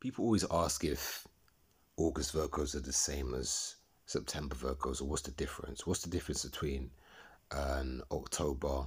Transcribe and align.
people 0.00 0.24
always 0.24 0.44
ask 0.50 0.84
if 0.84 1.26
August 1.96 2.34
Virgos 2.34 2.74
are 2.74 2.80
the 2.80 2.92
same 2.92 3.34
as 3.34 3.76
September 4.06 4.54
Virgos, 4.54 5.02
or 5.02 5.04
what's 5.06 5.22
the 5.22 5.32
difference? 5.32 5.86
What's 5.86 6.02
the 6.02 6.10
difference 6.10 6.44
between 6.44 6.90
an 7.50 8.02
October 8.12 8.86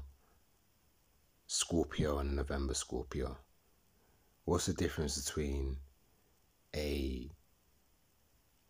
Scorpio 1.48 2.20
and 2.20 2.32
a 2.32 2.36
November 2.36 2.74
Scorpio? 2.74 3.38
What's 4.46 4.66
the 4.66 4.74
difference 4.74 5.22
between 5.22 5.78
a 6.76 7.30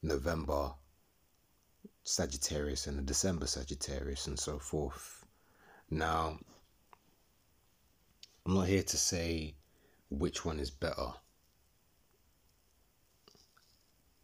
November 0.02 0.74
Sagittarius 2.04 2.88
and 2.88 3.00
a 3.00 3.04
December 3.04 3.46
Sagittarius 3.46 4.28
and 4.28 4.40
so 4.40 4.58
forth? 4.58 5.26
Now, 5.90 6.40
I'm 8.46 8.56
not 8.56 8.68
here 8.68 8.84
to 8.84 8.98
say 8.98 9.54
which 10.10 10.44
one 10.44 10.60
is 10.60 10.72
better. 10.72 11.14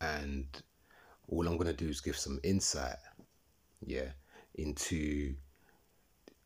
And 0.02 0.46
all 1.28 1.48
I'm 1.48 1.58
going 1.58 1.68
to 1.68 1.74
do 1.74 1.90
is 1.90 2.02
give 2.02 2.18
some 2.18 2.40
insight, 2.44 2.98
yeah, 3.86 4.12
into 4.56 5.36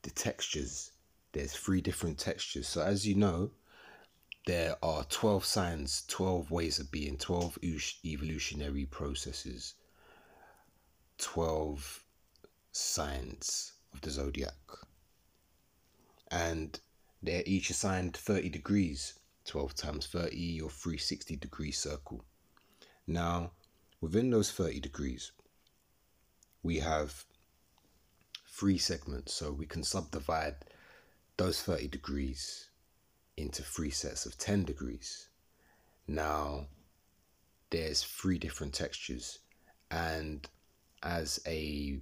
the 0.03 0.09
textures. 0.11 0.91
There's 1.33 1.53
three 1.53 1.81
different 1.81 2.17
textures. 2.17 2.67
So, 2.67 2.81
as 2.81 3.07
you 3.07 3.15
know, 3.15 3.51
there 4.47 4.75
are 4.81 5.03
12 5.03 5.45
signs, 5.45 6.03
12 6.07 6.49
ways 6.49 6.79
of 6.79 6.91
being, 6.91 7.17
12 7.17 7.59
evolutionary 8.03 8.85
processes, 8.85 9.75
12 11.19 12.03
signs 12.71 13.73
of 13.93 14.01
the 14.01 14.09
zodiac. 14.09 14.53
And 16.31 16.79
they're 17.21 17.43
each 17.45 17.69
assigned 17.69 18.17
30 18.17 18.49
degrees, 18.49 19.19
12 19.45 19.75
times 19.75 20.07
30, 20.07 20.35
your 20.37 20.69
360 20.69 21.35
degree 21.35 21.71
circle. 21.71 22.23
Now, 23.07 23.51
within 23.99 24.29
those 24.29 24.51
30 24.51 24.79
degrees, 24.79 25.31
we 26.63 26.79
have 26.79 27.25
three 28.47 28.77
segments, 28.77 29.33
so 29.33 29.51
we 29.51 29.65
can 29.65 29.83
subdivide 29.83 30.55
those 31.37 31.61
30 31.63 31.87
degrees 31.87 32.69
into 33.37 33.63
three 33.63 33.89
sets 33.89 34.25
of 34.25 34.37
10 34.37 34.65
degrees. 34.65 35.29
Now, 36.07 36.67
there's 37.71 38.03
three 38.03 38.37
different 38.37 38.73
textures, 38.73 39.39
and 39.89 40.47
as 41.01 41.39
a 41.47 41.99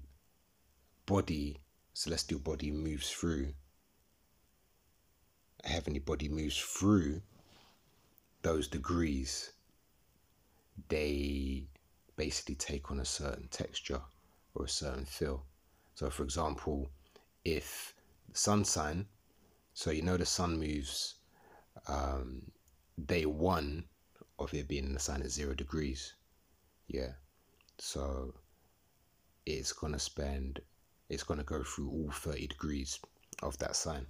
body, 1.05 1.57
celestial 1.93 2.39
body 2.39 2.71
moves 2.71 3.09
through, 3.09 3.53
a 5.63 5.69
heavenly 5.69 5.99
body 5.99 6.27
moves 6.27 6.57
through 6.57 7.21
those 8.41 8.67
degrees, 8.67 9.51
they 10.87 11.67
basically 12.15 12.55
take 12.55 12.91
on 12.91 12.99
a 12.99 13.05
certain 13.05 13.47
texture 13.49 14.01
or 14.55 14.65
a 14.65 14.69
certain 14.69 15.05
feel. 15.05 15.45
So, 15.95 16.09
for 16.09 16.23
example, 16.23 16.89
if 17.45 17.93
the 18.29 18.37
sun 18.37 18.65
sign, 18.65 19.05
so 19.73 19.91
you 19.91 20.01
know 20.01 20.17
the 20.17 20.25
sun 20.25 20.59
moves 20.59 21.15
um, 21.87 22.51
day 23.05 23.25
one 23.25 23.85
of 24.37 24.53
it 24.53 24.67
being 24.67 24.85
in 24.85 24.93
the 24.93 24.99
sign 24.99 25.21
at 25.21 25.31
zero 25.31 25.53
degrees. 25.53 26.13
Yeah. 26.87 27.13
So 27.77 28.33
it's 29.45 29.73
to 29.93 29.99
spend, 29.99 30.61
it's 31.09 31.23
to 31.39 31.45
go 31.45 31.63
through 31.63 31.89
all 31.89 32.11
30 32.11 32.47
degrees 32.47 32.99
of 33.41 33.57
that 33.59 33.75
sign. 33.75 34.05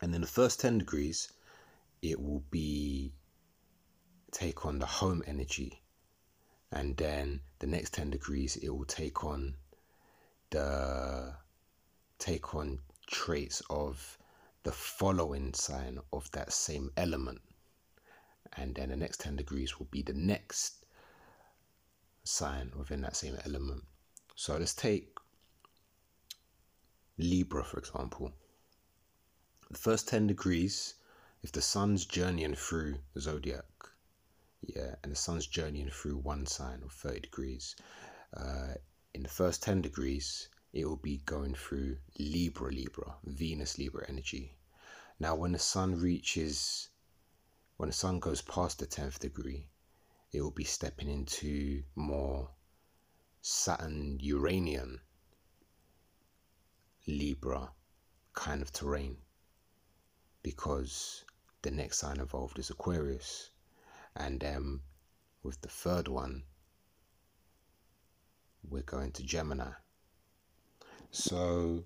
And 0.00 0.12
then 0.12 0.20
the 0.20 0.26
first 0.26 0.60
10 0.60 0.78
degrees, 0.78 1.32
it 2.02 2.20
will 2.20 2.42
be 2.50 3.12
take 4.32 4.64
on 4.66 4.78
the 4.78 4.86
home 4.86 5.22
energy. 5.26 5.82
And 6.72 6.96
then 6.96 7.40
the 7.58 7.66
next 7.66 7.94
10 7.94 8.10
degrees, 8.10 8.56
it 8.56 8.68
will 8.68 8.84
take 8.84 9.24
on 9.24 9.54
the 10.50 11.34
take 12.18 12.54
on 12.54 12.78
traits 13.06 13.62
of 13.70 14.18
the 14.62 14.72
following 14.72 15.54
sign 15.54 15.98
of 16.12 16.30
that 16.32 16.52
same 16.52 16.90
element. 16.96 17.40
And 18.56 18.74
then 18.74 18.90
the 18.90 18.96
next 18.96 19.20
10 19.20 19.36
degrees 19.36 19.78
will 19.78 19.88
be 19.90 20.02
the 20.02 20.12
next 20.12 20.84
sign 22.24 22.70
within 22.76 23.00
that 23.02 23.16
same 23.16 23.36
element. 23.44 23.84
So 24.36 24.56
let's 24.56 24.74
take 24.74 25.16
Libra, 27.18 27.64
for 27.64 27.78
example. 27.78 28.32
The 29.70 29.78
first 29.78 30.08
10 30.08 30.26
degrees, 30.26 30.94
if 31.42 31.52
the 31.52 31.62
sun's 31.62 32.04
journeying 32.04 32.54
through 32.54 32.96
the 33.14 33.20
zodiac, 33.20 33.64
yeah, 34.62 34.94
and 35.02 35.12
the 35.12 35.16
sun's 35.16 35.46
journeying 35.46 35.90
through 35.90 36.18
one 36.18 36.46
sign 36.46 36.82
of 36.82 36.92
30 36.92 37.20
degrees, 37.20 37.76
uh, 38.36 38.74
in 39.14 39.22
the 39.22 39.28
first 39.28 39.62
10 39.62 39.82
degrees, 39.82 40.48
it 40.72 40.84
will 40.84 40.96
be 40.96 41.18
going 41.18 41.54
through 41.54 41.96
Libra, 42.18 42.70
Libra, 42.70 43.16
Venus, 43.24 43.78
Libra 43.78 44.06
energy. 44.08 44.56
Now, 45.18 45.34
when 45.34 45.52
the 45.52 45.58
sun 45.58 46.00
reaches, 46.00 46.88
when 47.76 47.88
the 47.88 47.94
sun 47.94 48.20
goes 48.20 48.42
past 48.42 48.78
the 48.78 48.86
10th 48.86 49.18
degree, 49.18 49.68
it 50.32 50.40
will 50.42 50.50
be 50.50 50.64
stepping 50.64 51.08
into 51.08 51.82
more 51.96 52.50
Saturn, 53.42 54.18
Uranian, 54.20 55.00
Libra 57.06 57.72
kind 58.34 58.62
of 58.62 58.72
terrain 58.72 59.16
because 60.42 61.24
the 61.62 61.70
next 61.70 61.98
sign 61.98 62.20
involved 62.20 62.58
is 62.58 62.70
Aquarius. 62.70 63.50
And 64.16 64.42
um, 64.44 64.82
with 65.42 65.60
the 65.60 65.68
third 65.68 66.08
one, 66.08 66.42
we're 68.68 68.82
going 68.82 69.12
to 69.12 69.22
Gemini. 69.22 69.72
So, 71.10 71.84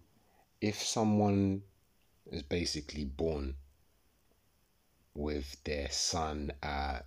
if 0.60 0.82
someone 0.82 1.62
is 2.30 2.42
basically 2.42 3.04
born 3.04 3.56
with 5.14 5.62
their 5.64 5.90
sun 5.90 6.52
at 6.62 7.06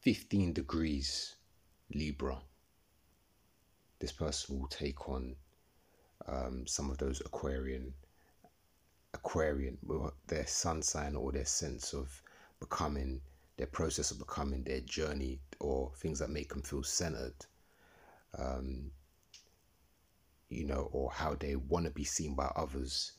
15 0.00 0.52
degrees 0.52 1.36
Libra, 1.94 2.38
this 3.98 4.12
person 4.12 4.58
will 4.58 4.68
take 4.68 5.08
on 5.08 5.36
um, 6.26 6.66
some 6.66 6.90
of 6.90 6.98
those 6.98 7.20
Aquarian, 7.20 7.92
Aquarian, 9.14 9.78
their 10.26 10.46
sun 10.46 10.82
sign 10.82 11.14
or 11.14 11.32
their 11.32 11.44
sense 11.44 11.92
of 11.92 12.22
becoming, 12.60 13.20
their 13.62 13.68
process 13.68 14.10
of 14.10 14.18
becoming, 14.18 14.64
their 14.64 14.80
journey, 14.80 15.38
or 15.60 15.92
things 15.98 16.18
that 16.18 16.30
make 16.30 16.48
them 16.48 16.62
feel 16.62 16.82
centered. 16.82 17.46
Um, 18.36 18.90
you 20.48 20.66
know, 20.66 20.88
or 20.90 21.12
how 21.12 21.36
they 21.36 21.54
want 21.54 21.84
to 21.84 21.92
be 21.92 22.02
seen 22.02 22.34
by 22.34 22.50
others, 22.56 23.12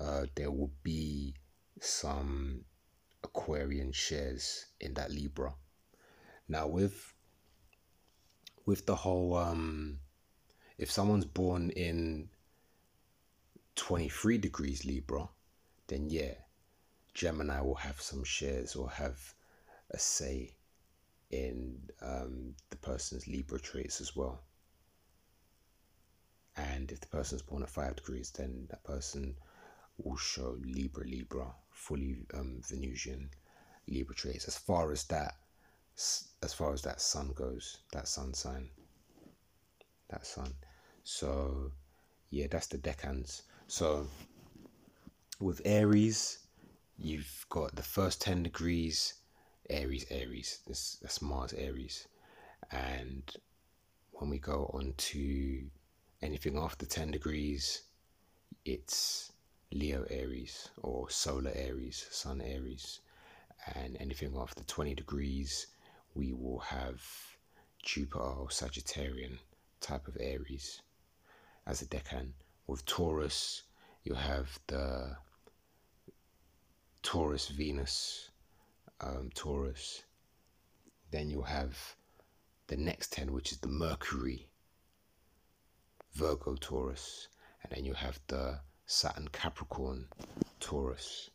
uh, 0.00 0.24
there 0.34 0.50
will 0.50 0.72
be 0.82 1.34
some 1.78 2.64
Aquarian 3.22 3.92
shares 3.92 4.64
in 4.80 4.94
that 4.94 5.10
Libra. 5.10 5.52
Now, 6.48 6.68
with 6.68 7.12
with 8.64 8.86
the 8.86 8.96
whole, 8.96 9.36
um, 9.36 9.98
if 10.78 10.90
someone's 10.90 11.26
born 11.26 11.68
in 11.68 12.30
23 13.74 14.38
degrees 14.38 14.86
Libra, 14.86 15.28
then 15.88 16.08
yeah, 16.08 16.32
Gemini 17.12 17.60
will 17.60 17.74
have 17.74 18.00
some 18.00 18.24
shares 18.24 18.74
or 18.74 18.88
have 18.88 19.34
a 19.92 19.98
say 19.98 20.54
in 21.30 21.78
um, 22.00 22.54
the 22.70 22.76
person's 22.76 23.26
Libra 23.26 23.58
traits 23.60 24.00
as 24.00 24.14
well. 24.14 24.42
And 26.56 26.92
if 26.92 27.00
the 27.00 27.06
person's 27.06 27.42
born 27.42 27.62
at 27.62 27.70
five 27.70 27.96
degrees, 27.96 28.30
then 28.30 28.66
that 28.70 28.84
person 28.84 29.34
will 29.96 30.16
show 30.16 30.56
Libra, 30.62 31.04
Libra, 31.04 31.54
fully 31.70 32.26
um, 32.34 32.60
Venusian 32.68 33.30
Libra 33.88 34.14
traits. 34.14 34.46
As 34.46 34.58
far 34.58 34.92
as 34.92 35.04
that, 35.04 35.34
as 36.42 36.52
far 36.54 36.72
as 36.72 36.82
that 36.82 37.00
sun 37.00 37.32
goes, 37.34 37.78
that 37.92 38.08
sun 38.08 38.34
sign, 38.34 38.68
that 40.10 40.26
sun. 40.26 40.52
So, 41.04 41.72
yeah, 42.30 42.46
that's 42.50 42.66
the 42.66 42.78
decans. 42.78 43.42
So, 43.66 44.06
with 45.40 45.62
Aries, 45.64 46.38
you've 46.98 47.46
got 47.48 47.74
the 47.74 47.82
first 47.82 48.20
ten 48.20 48.42
degrees. 48.42 49.14
Aries, 49.72 50.06
Aries. 50.10 50.60
This 50.66 50.98
that's 51.02 51.22
Mars, 51.22 51.52
Aries, 51.54 52.06
and 52.70 53.22
when 54.12 54.30
we 54.30 54.38
go 54.38 54.70
on 54.72 54.94
to 54.96 55.64
anything 56.22 56.56
after 56.56 56.86
10 56.86 57.10
degrees, 57.10 57.82
it's 58.64 59.32
Leo 59.72 60.04
Aries 60.10 60.68
or 60.82 61.10
Solar 61.10 61.52
Aries, 61.54 62.06
Sun 62.10 62.40
Aries. 62.40 63.00
And 63.74 63.96
anything 64.00 64.36
after 64.36 64.62
20 64.64 64.94
degrees, 64.94 65.68
we 66.14 66.32
will 66.32 66.58
have 66.58 67.00
Jupiter 67.82 68.18
or 68.20 68.48
Sagittarian 68.48 69.38
type 69.80 70.06
of 70.08 70.16
Aries 70.20 70.82
as 71.66 71.82
a 71.82 71.86
decan. 71.86 72.32
With 72.66 72.84
Taurus, 72.86 73.62
you 74.04 74.14
have 74.14 74.58
the 74.66 75.16
Taurus 77.02 77.48
Venus, 77.48 78.30
um, 79.02 79.30
Taurus, 79.34 80.04
Then 81.10 81.28
you'll 81.28 81.42
have 81.42 81.76
the 82.68 82.76
next 82.76 83.12
10, 83.12 83.32
which 83.32 83.52
is 83.52 83.58
the 83.58 83.68
Mercury, 83.68 84.48
Virgo, 86.14 86.56
Taurus. 86.56 87.28
And 87.62 87.72
then 87.72 87.84
you 87.84 87.94
have 87.94 88.18
the 88.28 88.60
Saturn, 88.86 89.28
Capricorn, 89.32 90.06
Taurus. 90.60 91.30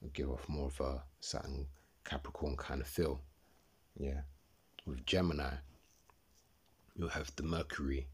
It'll 0.00 0.12
give 0.12 0.30
off 0.30 0.48
more 0.48 0.66
of 0.66 0.80
a 0.80 1.02
Saturn, 1.20 1.66
Capricorn 2.04 2.56
kind 2.56 2.80
of 2.80 2.86
feel. 2.86 3.20
Yeah. 3.96 4.22
With 4.86 5.04
Gemini, 5.06 5.54
you'll 6.94 7.08
have 7.08 7.34
the 7.36 7.42
Mercury, 7.42 8.06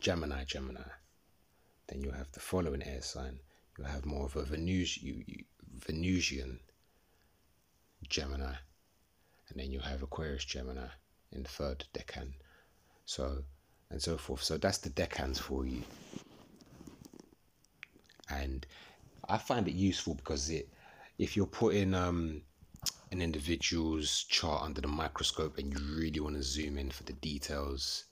Gemini, 0.00 0.44
Gemini. 0.44 0.88
Then 1.88 2.02
you'll 2.02 2.14
have 2.14 2.32
the 2.32 2.40
following 2.40 2.82
air 2.82 3.02
sign. 3.02 3.40
You'll 3.76 3.88
have 3.88 4.04
more 4.06 4.26
of 4.26 4.36
a 4.36 4.44
Venusian, 4.44 5.24
Venusian 5.86 6.60
Gemini. 8.12 8.54
And 9.48 9.58
then 9.58 9.70
you'll 9.70 9.82
have 9.82 10.02
Aquarius, 10.02 10.44
Gemini 10.44 10.86
in 11.32 11.42
the 11.42 11.48
third 11.48 11.84
decan. 11.94 12.32
So, 13.06 13.42
and 13.90 14.00
so 14.00 14.16
forth. 14.16 14.42
So 14.42 14.58
that's 14.58 14.78
the 14.78 14.90
decans 14.90 15.38
for 15.38 15.66
you. 15.66 15.82
And 18.30 18.66
I 19.28 19.38
find 19.38 19.66
it 19.66 19.74
useful 19.74 20.14
because 20.14 20.50
it, 20.50 20.68
if 21.18 21.36
you're 21.36 21.46
putting 21.46 21.94
um, 21.94 22.42
an 23.10 23.22
individual's 23.22 24.24
chart 24.24 24.62
under 24.62 24.80
the 24.80 24.88
microscope 24.88 25.58
and 25.58 25.72
you 25.72 25.78
really 25.96 26.20
want 26.20 26.36
to 26.36 26.42
zoom 26.42 26.78
in 26.78 26.90
for 26.90 27.04
the 27.04 27.14
details, 27.14 28.04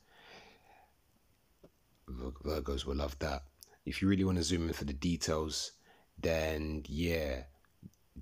Virgos 2.08 2.86
will 2.86 2.96
love 2.96 3.18
that. 3.18 3.42
If 3.84 4.02
you 4.02 4.08
really 4.08 4.24
want 4.24 4.38
to 4.38 4.44
zoom 4.44 4.66
in 4.66 4.72
for 4.72 4.84
the 4.84 4.92
details, 4.92 5.72
then 6.18 6.84
yeah, 6.86 7.44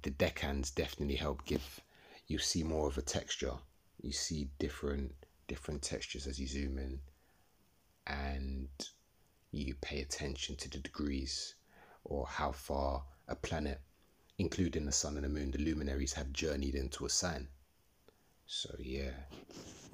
the 0.03 0.11
decans 0.11 0.75
definitely 0.75 1.17
help 1.17 1.45
give 1.45 1.81
you 2.27 2.39
see 2.39 2.63
more 2.63 2.87
of 2.87 2.99
a 2.99 3.03
texture. 3.03 3.55
You 4.01 4.13
see 4.13 4.51
different 4.59 5.15
different 5.47 5.83
textures 5.83 6.27
as 6.27 6.39
you 6.39 6.47
zoom 6.47 6.79
in, 6.79 7.01
and 8.07 8.69
you 9.51 9.75
pay 9.81 10.01
attention 10.01 10.57
to 10.57 10.69
the 10.71 10.79
degrees 10.79 11.55
or 12.05 12.27
how 12.27 12.53
far 12.53 13.03
a 13.29 13.35
planet, 13.35 13.81
including 14.39 14.85
the 14.85 14.93
sun 14.93 15.17
and 15.17 15.25
the 15.25 15.29
moon, 15.29 15.51
the 15.51 15.59
luminaries 15.59 16.13
have 16.13 16.33
journeyed 16.33 16.75
into 16.75 17.07
a 17.07 17.11
sign. 17.11 17.49
So 18.47 18.75
yeah, 18.79 19.13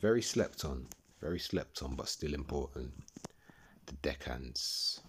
very 0.01 0.23
slept 0.23 0.65
on, 0.65 0.87
very 1.21 1.39
slept 1.39 1.83
on, 1.83 1.95
but 1.95 2.09
still 2.09 2.35
important. 2.35 2.93
The 3.87 3.95
decans. 3.95 5.01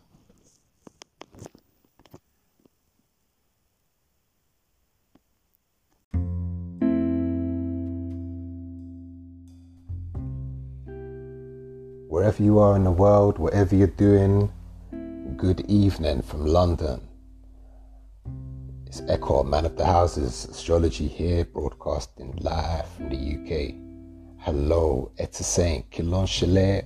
Wherever 12.15 12.41
you 12.41 12.59
are 12.59 12.77
in 12.77 12.85
the 12.85 12.91
world, 12.91 13.37
whatever 13.39 13.75
you're 13.75 13.87
doing, 13.87 14.49
good 15.35 15.69
evening 15.69 16.21
from 16.21 16.45
London. 16.45 17.01
It's 18.85 19.01
Echo, 19.09 19.43
man 19.43 19.65
of 19.65 19.75
the 19.75 19.85
houses, 19.85 20.47
astrology 20.49 21.09
here, 21.09 21.43
broadcasting 21.43 22.33
live 22.39 22.87
from 22.87 23.09
the 23.09 23.17
UK. 23.17 23.75
Hello, 24.37 25.11
it's 25.17 25.41
a 25.41 25.43
saint, 25.43 25.91
kilon 25.91 26.25
shale, 26.25 26.83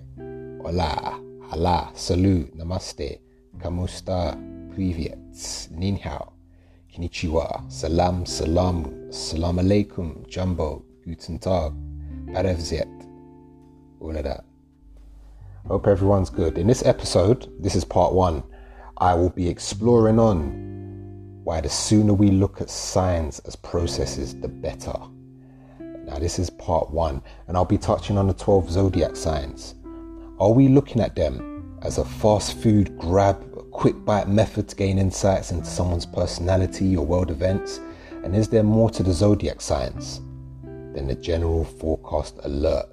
hola, 0.64 1.22
hala, 1.48 1.92
salut, 1.94 2.58
namaste, 2.58 3.20
kamusta, 3.60 4.34
privyet, 4.74 5.20
ninhao, 5.72 6.32
konnichiwa, 6.92 7.72
salam, 7.72 8.26
salam, 8.26 9.12
salam 9.12 9.60
alaikum, 9.60 10.28
jambo, 10.28 10.84
guten 11.06 11.38
tag, 11.38 11.72
parevzet, 12.34 12.90
all 14.02 14.18
of 14.18 14.24
that. 14.24 14.49
Hope 15.68 15.86
everyone's 15.86 16.30
good. 16.30 16.58
In 16.58 16.66
this 16.66 16.84
episode, 16.84 17.52
this 17.62 17.76
is 17.76 17.86
part 17.86 18.14
one, 18.14 18.44
I 18.98 19.14
will 19.14 19.30
be 19.30 19.48
exploring 19.48 20.18
on 20.18 21.42
why 21.44 21.62
the 21.62 21.70
sooner 21.70 22.14
we 22.14 22.32
look 22.32 22.60
at 22.60 22.70
signs 22.70 23.40
as 23.40 23.56
processes, 23.56 24.40
the 24.40 24.48
better. 24.48 24.94
Now, 25.80 26.18
this 26.18 26.40
is 26.40 26.50
part 26.50 26.90
one, 26.90 27.22
and 27.48 27.56
I'll 27.56 27.66
be 27.66 27.78
touching 27.78 28.18
on 28.18 28.28
the 28.28 28.34
12 28.34 28.72
zodiac 28.72 29.16
signs. 29.16 29.76
Are 30.40 30.52
we 30.52 30.70
looking 30.70 31.02
at 31.02 31.16
them 31.16 31.78
as 31.84 32.00
a 32.00 32.06
fast 32.06 32.58
food 32.58 32.98
grab, 32.98 33.46
quick 33.72 34.04
bite 34.06 34.28
method 34.28 34.70
to 34.70 34.76
gain 34.76 34.98
insights 34.98 35.52
into 35.52 35.66
someone's 35.66 36.06
personality 36.06 36.98
or 36.98 37.06
world 37.06 37.30
events? 37.30 37.80
And 38.24 38.36
is 38.36 38.48
there 38.48 38.64
more 38.64 38.90
to 38.90 39.04
the 39.04 39.14
zodiac 39.14 39.62
signs 39.62 40.20
than 40.64 41.06
the 41.06 41.16
general 41.16 41.64
forecast 41.64 42.40
alert 42.44 42.88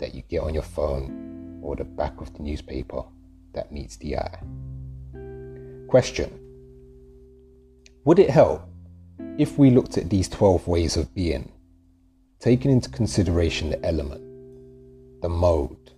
that 0.00 0.12
you 0.12 0.22
get 0.22 0.40
on 0.40 0.54
your 0.54 0.64
phone 0.64 1.29
or 1.62 1.76
the 1.76 1.84
back 1.84 2.20
of 2.20 2.32
the 2.34 2.42
newspaper 2.42 3.02
that 3.52 3.72
meets 3.72 3.96
the 3.96 4.16
eye. 4.16 4.38
Question 5.88 6.30
Would 8.04 8.18
it 8.18 8.30
help 8.30 8.62
if 9.38 9.58
we 9.58 9.70
looked 9.70 9.98
at 9.98 10.10
these 10.10 10.28
12 10.28 10.66
ways 10.66 10.96
of 10.96 11.14
being, 11.14 11.50
taking 12.38 12.70
into 12.70 12.90
consideration 12.90 13.70
the 13.70 13.84
element, 13.84 14.22
the 15.22 15.28
mode, 15.28 15.92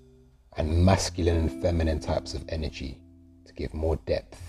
and 0.56 0.84
masculine 0.84 1.36
and 1.36 1.62
feminine 1.62 2.00
types 2.00 2.34
of 2.34 2.44
energy 2.48 3.00
to 3.46 3.52
give 3.54 3.72
more 3.74 3.96
depth 4.06 4.40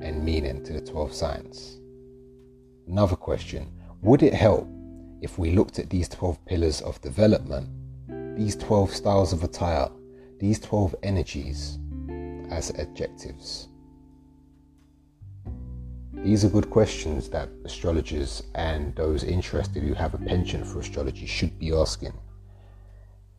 and 0.00 0.24
meaning 0.24 0.64
to 0.64 0.72
the 0.72 0.80
12 0.80 1.12
signs? 1.12 1.78
Another 2.86 3.16
question 3.16 3.70
Would 4.02 4.22
it 4.22 4.34
help 4.34 4.66
if 5.20 5.38
we 5.38 5.50
looked 5.50 5.78
at 5.78 5.90
these 5.90 6.08
12 6.08 6.44
pillars 6.46 6.80
of 6.80 7.00
development, 7.00 7.68
these 8.36 8.56
12 8.56 8.94
styles 8.94 9.32
of 9.32 9.42
attire, 9.42 9.88
these 10.38 10.58
12 10.60 10.94
energies 11.02 11.78
as 12.50 12.70
adjectives? 12.78 13.68
These 16.12 16.44
are 16.44 16.48
good 16.48 16.68
questions 16.68 17.28
that 17.30 17.48
astrologers 17.64 18.42
and 18.54 18.94
those 18.96 19.22
interested 19.22 19.82
who 19.82 19.94
have 19.94 20.14
a 20.14 20.18
penchant 20.18 20.66
for 20.66 20.80
astrology 20.80 21.26
should 21.26 21.58
be 21.58 21.72
asking. 21.72 22.12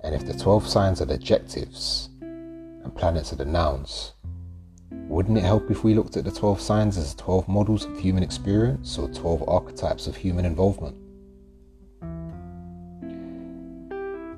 And 0.01 0.15
if 0.15 0.25
the 0.25 0.33
12 0.33 0.67
signs 0.67 1.01
are 1.01 1.05
the 1.05 1.15
adjectives 1.15 2.09
and 2.21 2.95
planets 2.95 3.33
are 3.33 3.35
the 3.35 3.45
nouns, 3.45 4.13
wouldn't 4.91 5.37
it 5.37 5.43
help 5.43 5.69
if 5.69 5.83
we 5.83 5.93
looked 5.93 6.15
at 6.17 6.23
the 6.23 6.31
12 6.31 6.61
signs 6.61 6.97
as 6.97 7.15
12 7.15 7.47
models 7.49 7.85
of 7.85 7.99
human 7.99 8.23
experience 8.23 8.97
or 8.97 9.09
12 9.09 9.43
archetypes 9.47 10.07
of 10.07 10.15
human 10.15 10.45
involvement? 10.45 10.95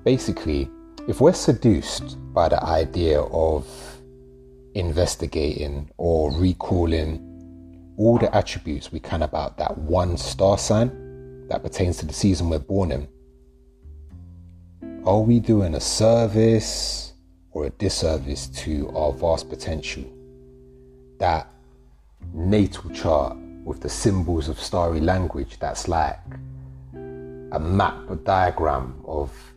Basically, 0.03 0.69
if 1.07 1.19
we're 1.19 1.33
seduced 1.33 2.17
by 2.33 2.47
the 2.47 2.63
idea 2.63 3.21
of 3.21 3.67
investigating 4.75 5.89
or 5.97 6.31
recalling 6.37 7.27
all 7.97 8.17
the 8.17 8.33
attributes 8.35 8.91
we 8.91 8.99
can 8.99 9.23
about 9.23 9.57
that 9.57 9.77
one 9.77 10.15
star 10.15 10.57
sign 10.57 11.47
that 11.47 11.63
pertains 11.63 11.97
to 11.97 12.05
the 12.05 12.13
season 12.13 12.49
we're 12.49 12.59
born 12.59 12.91
in, 12.91 13.07
are 15.05 15.21
we 15.21 15.39
doing 15.39 15.73
a 15.75 15.79
service 15.79 17.13
or 17.51 17.65
a 17.65 17.69
disservice 17.71 18.47
to 18.47 18.89
our 18.95 19.11
vast 19.11 19.49
potential? 19.49 20.03
That 21.17 21.47
natal 22.33 22.89
chart 22.91 23.37
with 23.63 23.81
the 23.81 23.89
symbols 23.89 24.47
of 24.47 24.59
starry 24.59 24.99
language 24.99 25.57
that's 25.59 25.87
like 25.87 26.19
a 26.93 27.59
map, 27.59 28.09
a 28.09 28.15
diagram 28.15 29.01
of 29.05 29.50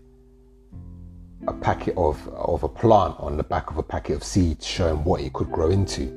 a 1.46 1.52
packet 1.52 1.94
of, 1.96 2.26
of 2.28 2.62
a 2.62 2.68
plant 2.68 3.16
on 3.18 3.36
the 3.36 3.42
back 3.42 3.70
of 3.70 3.76
a 3.76 3.82
packet 3.82 4.16
of 4.16 4.24
seeds 4.24 4.66
showing 4.66 5.04
what 5.04 5.20
it 5.20 5.32
could 5.32 5.50
grow 5.50 5.70
into? 5.70 6.08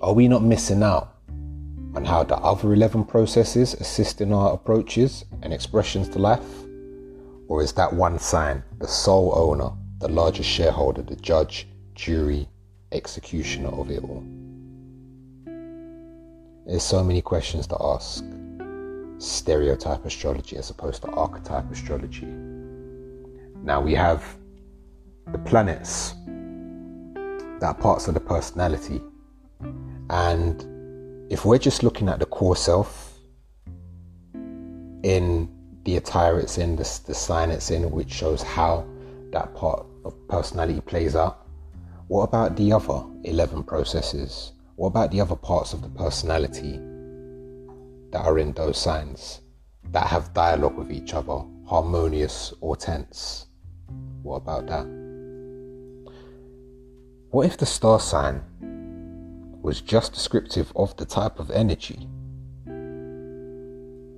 Are 0.00 0.14
we 0.14 0.28
not 0.28 0.42
missing 0.42 0.82
out 0.82 1.16
on 1.94 2.04
how 2.04 2.24
the 2.24 2.36
other 2.36 2.72
11 2.72 3.04
processes 3.04 3.74
assist 3.74 4.20
in 4.20 4.32
our 4.32 4.54
approaches 4.54 5.24
and 5.42 5.52
expressions 5.52 6.08
to 6.10 6.18
life? 6.18 6.64
Or 7.48 7.62
is 7.62 7.72
that 7.74 7.92
one 7.92 8.18
sign, 8.18 8.62
the 8.78 8.88
sole 8.88 9.32
owner, 9.36 9.70
the 9.98 10.08
largest 10.08 10.48
shareholder, 10.48 11.02
the 11.02 11.16
judge, 11.16 11.68
jury, 11.94 12.48
executioner 12.92 13.68
of 13.68 13.90
it 13.90 14.02
all? 14.02 14.24
There's 16.66 16.82
so 16.82 17.04
many 17.04 17.20
questions 17.20 17.66
to 17.66 17.76
ask. 17.78 18.24
Stereotype 19.18 20.04
astrology 20.06 20.56
as 20.56 20.70
opposed 20.70 21.02
to 21.02 21.08
archetype 21.08 21.70
astrology 21.70 22.51
now 23.62 23.80
we 23.80 23.94
have 23.94 24.24
the 25.30 25.38
planets 25.38 26.14
that 27.60 27.66
are 27.66 27.74
parts 27.74 28.08
of 28.08 28.14
the 28.14 28.20
personality. 28.20 29.00
And 30.10 31.32
if 31.32 31.44
we're 31.44 31.58
just 31.58 31.82
looking 31.82 32.08
at 32.08 32.18
the 32.18 32.26
core 32.26 32.56
self 32.56 33.18
in 35.02 35.48
the 35.84 35.96
attire 35.96 36.38
it's 36.38 36.58
in, 36.58 36.76
the, 36.76 37.00
the 37.06 37.14
sign 37.14 37.50
it's 37.50 37.70
in, 37.70 37.90
which 37.90 38.12
shows 38.12 38.42
how 38.42 38.86
that 39.30 39.54
part 39.54 39.86
of 40.04 40.14
personality 40.28 40.80
plays 40.80 41.16
out, 41.16 41.46
what 42.08 42.24
about 42.24 42.56
the 42.56 42.72
other 42.72 43.04
11 43.24 43.62
processes? 43.64 44.52
What 44.76 44.88
about 44.88 45.10
the 45.10 45.20
other 45.20 45.36
parts 45.36 45.72
of 45.72 45.82
the 45.82 45.88
personality 45.88 46.80
that 48.12 48.26
are 48.26 48.38
in 48.38 48.52
those 48.52 48.78
signs 48.78 49.40
that 49.90 50.06
have 50.06 50.32
dialogue 50.32 50.76
with 50.76 50.92
each 50.92 51.14
other, 51.14 51.42
harmonious 51.66 52.52
or 52.60 52.76
tense. 52.76 53.46
What 54.22 54.36
about 54.36 54.66
that? 54.68 54.86
What 57.30 57.46
if 57.46 57.56
the 57.56 57.66
star 57.66 57.98
sign 57.98 58.42
was 59.62 59.80
just 59.80 60.12
descriptive 60.12 60.72
of 60.76 60.96
the 60.96 61.04
type 61.04 61.40
of 61.40 61.50
energy? 61.50 62.08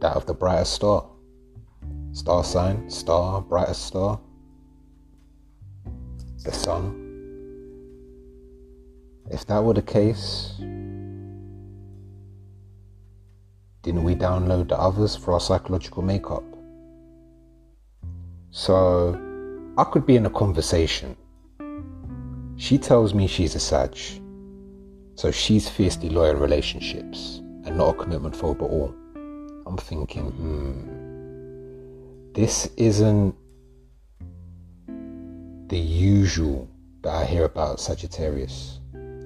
That 0.01 0.17
of 0.17 0.27
the 0.27 0.35
brightest 0.35 0.75
star. 0.75 1.07
Star 2.13 2.45
sign, 2.45 2.91
star, 2.91 3.41
brightest 3.41 3.87
star. 3.87 4.21
The 6.45 6.53
sun. 6.53 7.01
If 9.31 9.47
that 9.47 9.65
were 9.65 9.73
the 9.73 9.83
case, 9.83 10.55
didn't 13.83 14.05
we 14.05 14.15
download 14.15 14.69
the 14.69 14.79
others 14.79 15.17
for 15.17 15.33
our 15.33 15.41
psychological 15.41 16.03
makeup? 16.03 16.45
So 18.51 19.24
I 19.77 19.83
could 19.83 20.07
be 20.07 20.15
in 20.15 20.25
a 20.25 20.31
conversation. 20.31 21.17
She 22.57 22.79
tells 22.79 23.13
me 23.13 23.27
she's 23.27 23.57
a 23.57 23.61
Sag, 23.61 23.99
so 25.17 25.33
she's 25.33 25.69
fiercely 25.69 26.11
loyal 26.11 26.37
relationships 26.37 27.43
and 27.65 27.77
not 27.77 27.97
a 27.97 27.99
commitment 27.99 28.37
phobe 28.37 28.63
at 28.63 28.71
all. 28.71 28.95
I'm 29.67 29.77
thinking, 29.77 30.31
hmm, 30.31 32.33
this 32.35 32.69
isn't 32.77 33.35
the 35.67 35.79
usual 35.79 36.69
that 37.03 37.13
I 37.13 37.25
hear 37.25 37.45
about 37.45 37.81
Sagittarius. 37.81 38.79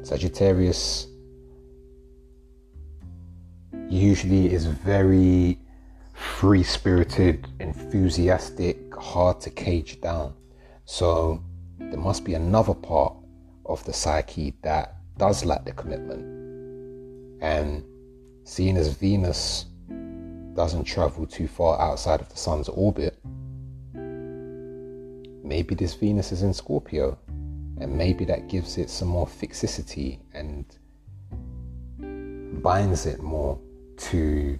Sagittarius 0.03 1.09
usually 3.91 4.51
is 4.51 4.65
very 4.65 5.59
free 6.15 6.63
spirited, 6.63 7.47
enthusiastic, 7.61 8.95
hard 8.95 9.43
to 9.43 9.51
cage 9.51 10.01
down. 10.01 10.33
So 10.91 11.45
there 11.79 12.01
must 12.01 12.25
be 12.25 12.33
another 12.33 12.73
part 12.73 13.13
of 13.67 13.85
the 13.85 13.93
psyche 13.93 14.55
that 14.63 14.97
does 15.19 15.45
lack 15.45 15.67
the 15.67 15.73
commitment. 15.73 17.43
And 17.43 17.85
seeing 18.45 18.79
as 18.79 18.89
Venus 18.89 19.67
doesn't 20.55 20.85
travel 20.85 21.27
too 21.27 21.47
far 21.47 21.79
outside 21.79 22.23
of 22.23 22.31
the 22.31 22.39
sun's 22.39 22.71
orbit, 22.71 23.21
maybe 25.45 25.75
this 25.75 25.93
Venus 25.93 26.33
is 26.33 26.43
in 26.43 26.55
Scorpio, 26.55 27.19
and 27.79 27.95
maybe 27.95 28.25
that 28.25 28.49
gives 28.49 28.79
it 28.79 28.89
some 28.89 29.09
more 29.09 29.27
fixicity 29.27 30.21
and 30.33 30.65
binds 32.63 33.05
it 33.05 33.21
more 33.21 33.61
to 33.99 34.59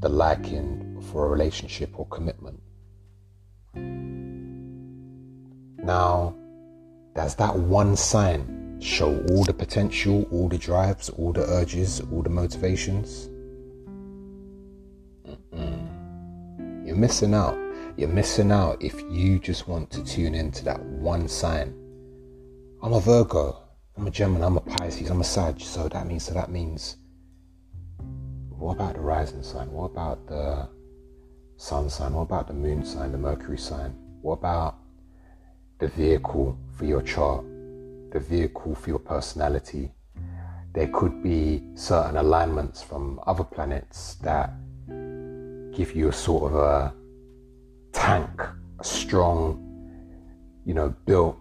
the 0.00 0.08
liking 0.08 0.98
for 1.12 1.26
a 1.26 1.28
relationship 1.28 1.90
or 1.98 2.06
commitment. 2.06 2.58
Now, 5.90 6.36
does 7.16 7.34
that 7.34 7.56
one 7.56 7.96
sign 7.96 8.78
show 8.80 9.10
all 9.32 9.42
the 9.42 9.52
potential, 9.52 10.24
all 10.30 10.48
the 10.48 10.56
drives, 10.56 11.08
all 11.08 11.32
the 11.32 11.42
urges, 11.42 12.00
all 12.12 12.22
the 12.22 12.30
motivations? 12.30 13.28
Mm-mm. 15.26 16.86
You're 16.86 16.94
missing 16.94 17.34
out. 17.34 17.58
You're 17.96 18.08
missing 18.08 18.52
out 18.52 18.80
if 18.80 19.02
you 19.10 19.40
just 19.40 19.66
want 19.66 19.90
to 19.90 20.04
tune 20.04 20.36
into 20.36 20.64
that 20.64 20.80
one 20.80 21.26
sign. 21.26 21.74
I'm 22.84 22.92
a 22.92 23.00
Virgo. 23.00 23.60
I'm 23.96 24.06
a 24.06 24.12
Gemini. 24.12 24.46
I'm 24.46 24.58
a 24.58 24.60
Pisces. 24.60 25.10
I'm 25.10 25.20
a 25.20 25.24
Sag. 25.24 25.60
So 25.60 25.88
that 25.88 26.06
means 26.06 26.22
so 26.22 26.34
that 26.34 26.52
means 26.52 26.98
what 28.50 28.74
about 28.74 28.94
the 28.94 29.00
rising 29.00 29.42
sign? 29.42 29.72
What 29.72 29.86
about 29.86 30.28
the 30.28 30.68
sun 31.56 31.90
sign? 31.90 32.12
What 32.12 32.22
about 32.22 32.46
the 32.46 32.54
moon 32.54 32.84
sign, 32.84 33.10
the 33.10 33.18
Mercury 33.18 33.58
sign? 33.58 33.90
What 34.22 34.34
about 34.34 34.79
the 35.80 35.88
vehicle 35.88 36.56
for 36.76 36.84
your 36.84 37.02
chart, 37.02 37.44
the 38.12 38.20
vehicle 38.20 38.74
for 38.74 38.90
your 38.90 38.98
personality? 38.98 39.90
There 40.72 40.88
could 40.88 41.22
be 41.22 41.64
certain 41.74 42.16
alignments 42.16 42.82
from 42.82 43.18
other 43.26 43.42
planets 43.42 44.14
that 44.16 44.52
give 45.74 45.96
you 45.96 46.08
a 46.08 46.12
sort 46.12 46.52
of 46.52 46.58
a 46.58 46.94
tank, 47.92 48.42
a 48.78 48.84
strong, 48.84 49.66
you 50.64 50.74
know, 50.74 50.94
built, 51.06 51.36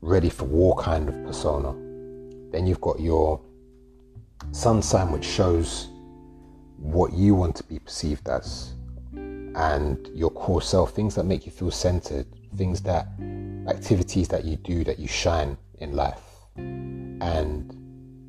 ready 0.00 0.30
for 0.30 0.46
war 0.46 0.76
kind 0.76 1.08
of 1.08 1.14
persona. 1.24 1.72
Then 2.52 2.66
you've 2.66 2.80
got 2.80 3.00
your 3.00 3.40
sun 4.52 4.82
sign, 4.82 5.12
which 5.12 5.24
shows 5.24 5.88
what 6.78 7.12
you 7.12 7.34
want 7.34 7.56
to 7.56 7.64
be 7.64 7.78
perceived 7.78 8.28
as 8.28 8.74
and 9.12 10.08
your 10.14 10.30
core 10.30 10.62
self, 10.62 10.92
things 10.92 11.14
that 11.16 11.24
make 11.24 11.44
you 11.44 11.52
feel 11.52 11.70
centered, 11.70 12.26
things 12.56 12.80
that, 12.82 13.08
activities 13.68 14.28
that 14.28 14.44
you 14.44 14.56
do 14.56 14.84
that 14.84 14.98
you 14.98 15.08
shine 15.08 15.56
in 15.78 15.94
life. 15.94 16.22
And 16.56 17.76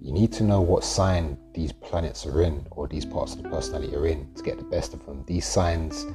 you 0.02 0.12
need 0.12 0.32
to 0.34 0.44
know 0.44 0.62
what 0.62 0.84
sign 0.84 1.38
these 1.54 1.72
planets 1.72 2.26
are 2.26 2.42
in 2.42 2.66
or 2.72 2.88
these 2.88 3.06
parts 3.06 3.36
of 3.36 3.44
the 3.44 3.50
personality 3.50 3.96
are 3.96 4.08
in 4.08 4.34
to 4.34 4.44
get 4.44 4.58
the 4.58 4.64
best 4.64 4.94
of 4.94 5.06
them. 5.06 5.24
These 5.28 5.46
signs 5.46 6.06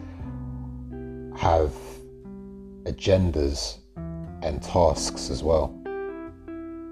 have 1.39 1.73
agendas 2.85 3.79
and 4.43 4.63
tasks 4.63 5.31
as 5.31 5.43
well. 5.43 5.75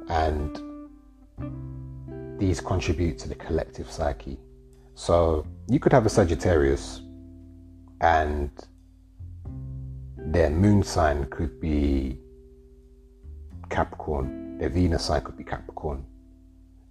And 0.08 0.60
these 2.38 2.60
contribute 2.60 3.18
to 3.20 3.28
the 3.28 3.34
collective 3.34 3.90
psyche. 3.90 4.38
So 4.94 5.46
you 5.68 5.80
could 5.80 5.92
have 5.92 6.06
a 6.06 6.08
Sagittarius 6.08 7.00
and 8.00 8.50
their 10.26 10.50
moon 10.50 10.82
sign 10.82 11.26
could 11.26 11.60
be 11.60 12.18
Capricorn, 13.70 14.58
their 14.58 14.68
Venus 14.68 15.04
sign 15.04 15.22
could 15.22 15.36
be 15.36 15.44
Capricorn, 15.44 16.04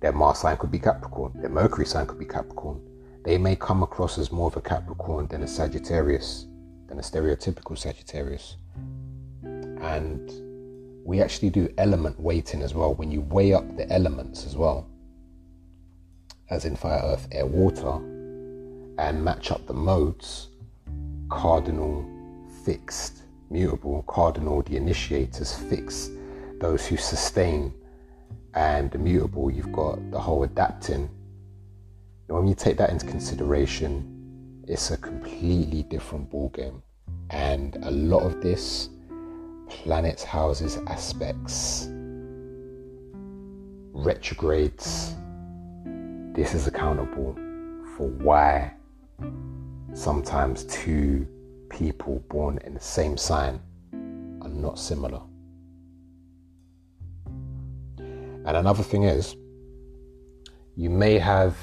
their 0.02 0.12
Mars 0.12 0.40
sign 0.40 0.58
could 0.58 0.72
be 0.72 0.80
Capricorn, 0.80 1.32
their 1.36 1.50
Mercury 1.50 1.86
sign 1.86 2.06
could 2.06 2.20
be 2.20 2.26
Capricorn. 2.26 2.82
They 3.24 3.38
may 3.38 3.56
come 3.56 3.84
across 3.84 4.18
as 4.18 4.32
more 4.32 4.48
of 4.48 4.58
a 4.58 4.62
Capricorn 4.62 5.28
than 5.28 5.44
a 5.44 5.48
Sagittarius, 5.48 6.48
than 6.88 7.00
a 7.00 7.02
stereotypical 7.02 7.78
Sagittarius. 7.78 8.58
And 9.44 10.30
we 11.06 11.22
actually 11.22 11.50
do 11.50 11.74
element 11.78 12.20
weighting 12.20 12.62
as 12.62 12.74
well. 12.74 12.94
When 12.94 13.12
you 13.12 13.22
weigh 13.22 13.54
up 13.54 13.78
the 13.78 13.92
elements 13.92 14.46
as 14.46 14.56
well, 14.56 14.88
as 16.50 16.66
in 16.66 16.76
fire, 16.76 17.02
earth, 17.04 17.28
air, 17.32 17.46
water, 17.46 17.96
and 19.00 19.24
match 19.24 19.52
up 19.52 19.66
the 19.66 19.74
modes 19.74 20.50
cardinal, 21.30 22.06
fixed, 22.64 23.23
mutable, 23.54 24.04
cardinal, 24.08 24.64
the 24.64 24.76
initiators, 24.76 25.54
fixed, 25.54 26.12
those 26.60 26.88
who 26.88 26.98
sustain, 26.98 27.72
and 28.56 28.90
the 28.92 28.98
mutable, 28.98 29.52
you've 29.52 29.72
got 29.72 30.00
the 30.12 30.20
whole 30.20 30.44
adapting. 30.44 31.08
And 32.28 32.38
when 32.38 32.48
you 32.48 32.56
take 32.56 32.78
that 32.78 32.90
into 32.90 33.06
consideration, 33.06 34.64
it's 34.68 34.90
a 34.90 34.98
completely 34.98 35.84
different 35.84 36.32
ballgame. 36.32 36.82
And 37.30 37.78
a 37.84 37.92
lot 37.92 38.24
of 38.24 38.42
this, 38.42 38.90
planets, 39.70 40.24
houses, 40.24 40.80
aspects, 40.88 41.88
retrogrades, 43.94 45.14
this 46.34 46.56
is 46.56 46.66
accountable 46.66 47.36
for 47.96 48.08
why 48.08 48.74
sometimes 49.94 50.64
two 50.66 51.28
people 51.74 52.24
born 52.30 52.60
in 52.66 52.74
the 52.74 52.80
same 52.80 53.18
sign 53.18 53.60
are 54.42 54.50
not 54.50 54.80
similar. 54.80 55.22
And 57.98 58.58
another 58.58 58.84
thing 58.84 59.04
is, 59.04 59.36
you 60.76 60.90
may 60.90 61.18
have 61.18 61.58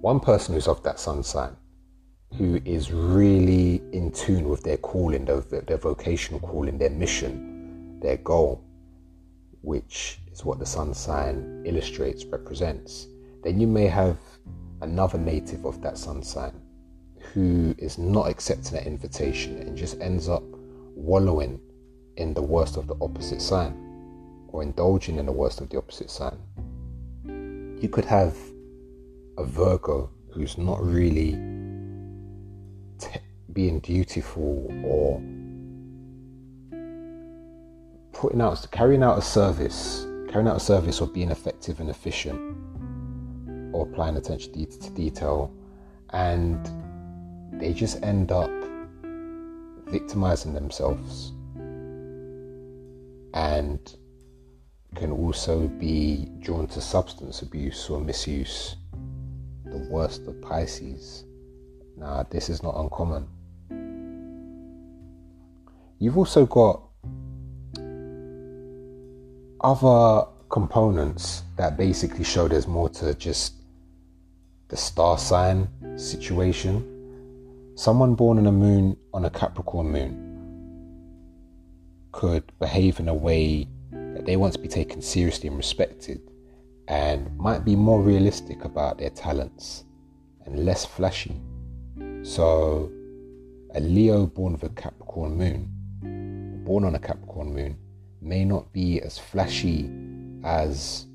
one 0.00 0.20
person 0.20 0.54
who's 0.54 0.68
of 0.68 0.82
that 0.84 1.00
sun 1.00 1.22
sign 1.22 1.56
who 2.36 2.60
is 2.64 2.92
really 2.92 3.82
in 3.92 4.12
tune 4.12 4.48
with 4.48 4.62
their 4.62 4.76
calling, 4.76 5.24
their, 5.24 5.40
their 5.40 5.78
vocational 5.78 6.40
calling, 6.40 6.76
their 6.78 6.90
mission, 6.90 7.98
their 8.00 8.18
goal, 8.18 8.62
which 9.62 10.20
is 10.30 10.44
what 10.44 10.58
the 10.58 10.66
sun 10.66 10.92
sign 10.92 11.62
illustrates, 11.66 12.24
represents 12.26 13.08
then 13.42 13.60
you 13.60 13.66
may 13.66 13.86
have 13.86 14.18
another 14.82 15.18
native 15.18 15.64
of 15.64 15.80
that 15.80 15.96
sun 15.96 16.22
sign 16.22 16.52
who 17.34 17.74
is 17.78 17.98
not 17.98 18.28
accepting 18.28 18.72
that 18.72 18.86
invitation 18.86 19.58
and 19.58 19.76
just 19.76 20.00
ends 20.00 20.28
up 20.28 20.42
wallowing 20.94 21.60
in 22.16 22.34
the 22.34 22.42
worst 22.42 22.76
of 22.76 22.86
the 22.86 22.96
opposite 23.00 23.40
sign 23.40 23.88
or 24.48 24.62
indulging 24.62 25.18
in 25.18 25.26
the 25.26 25.32
worst 25.32 25.60
of 25.60 25.68
the 25.68 25.78
opposite 25.78 26.10
sign. 26.10 26.38
You 27.80 27.88
could 27.88 28.04
have 28.06 28.36
a 29.36 29.44
Virgo 29.44 30.10
who's 30.32 30.58
not 30.58 30.82
really 30.82 31.32
t- 32.98 33.20
being 33.52 33.78
dutiful 33.80 34.66
or 34.84 35.22
putting 38.12 38.40
out 38.40 38.66
carrying 38.72 39.04
out 39.04 39.18
a 39.18 39.22
service, 39.22 40.06
carrying 40.28 40.48
out 40.48 40.56
a 40.56 40.60
service 40.60 41.00
or 41.00 41.06
being 41.06 41.30
effective 41.30 41.78
and 41.78 41.88
efficient 41.88 42.40
or 43.72 43.86
applying 43.86 44.16
attention 44.16 44.52
to 44.52 44.90
detail, 44.90 45.52
and 46.10 46.68
they 47.52 47.72
just 47.72 48.02
end 48.02 48.32
up 48.32 48.50
victimizing 49.86 50.52
themselves 50.52 51.32
and 53.34 53.96
can 54.94 55.12
also 55.12 55.68
be 55.68 56.28
drawn 56.40 56.66
to 56.66 56.80
substance 56.80 57.42
abuse 57.42 57.88
or 57.90 58.00
misuse. 58.00 58.76
The 59.64 59.86
worst 59.90 60.26
of 60.26 60.40
Pisces. 60.40 61.24
Now, 61.96 62.26
this 62.30 62.48
is 62.48 62.62
not 62.62 62.74
uncommon. 62.76 63.26
You've 65.98 66.16
also 66.16 66.46
got 66.46 66.82
other 69.60 70.28
components 70.48 71.42
that 71.56 71.76
basically 71.76 72.24
show 72.24 72.48
there's 72.48 72.66
more 72.66 72.88
to 72.88 73.14
just 73.14 73.54
the 74.68 74.76
star 74.76 75.18
sign 75.18 75.68
situation. 75.98 76.97
Someone 77.78 78.16
born 78.16 78.38
on 78.38 78.46
a 78.48 78.50
moon 78.50 78.96
on 79.14 79.24
a 79.24 79.30
Capricorn 79.30 79.92
moon 79.92 80.10
could 82.10 82.42
behave 82.58 82.98
in 82.98 83.08
a 83.08 83.14
way 83.14 83.68
that 83.92 84.26
they 84.26 84.34
want 84.34 84.52
to 84.54 84.58
be 84.58 84.66
taken 84.66 85.00
seriously 85.00 85.46
and 85.46 85.56
respected 85.56 86.20
and 86.88 87.38
might 87.38 87.64
be 87.64 87.76
more 87.76 88.02
realistic 88.02 88.64
about 88.64 88.98
their 88.98 89.10
talents 89.10 89.84
and 90.44 90.64
less 90.64 90.84
flashy. 90.84 91.40
So, 92.24 92.90
a 93.72 93.78
Leo 93.78 94.26
born 94.26 94.54
with 94.54 94.64
a 94.64 94.70
Capricorn 94.70 95.36
moon, 95.36 96.64
born 96.64 96.82
on 96.82 96.96
a 96.96 96.98
Capricorn 96.98 97.54
moon, 97.54 97.78
may 98.20 98.44
not 98.44 98.72
be 98.72 99.00
as 99.00 99.20
flashy 99.20 99.88
as 100.42 101.06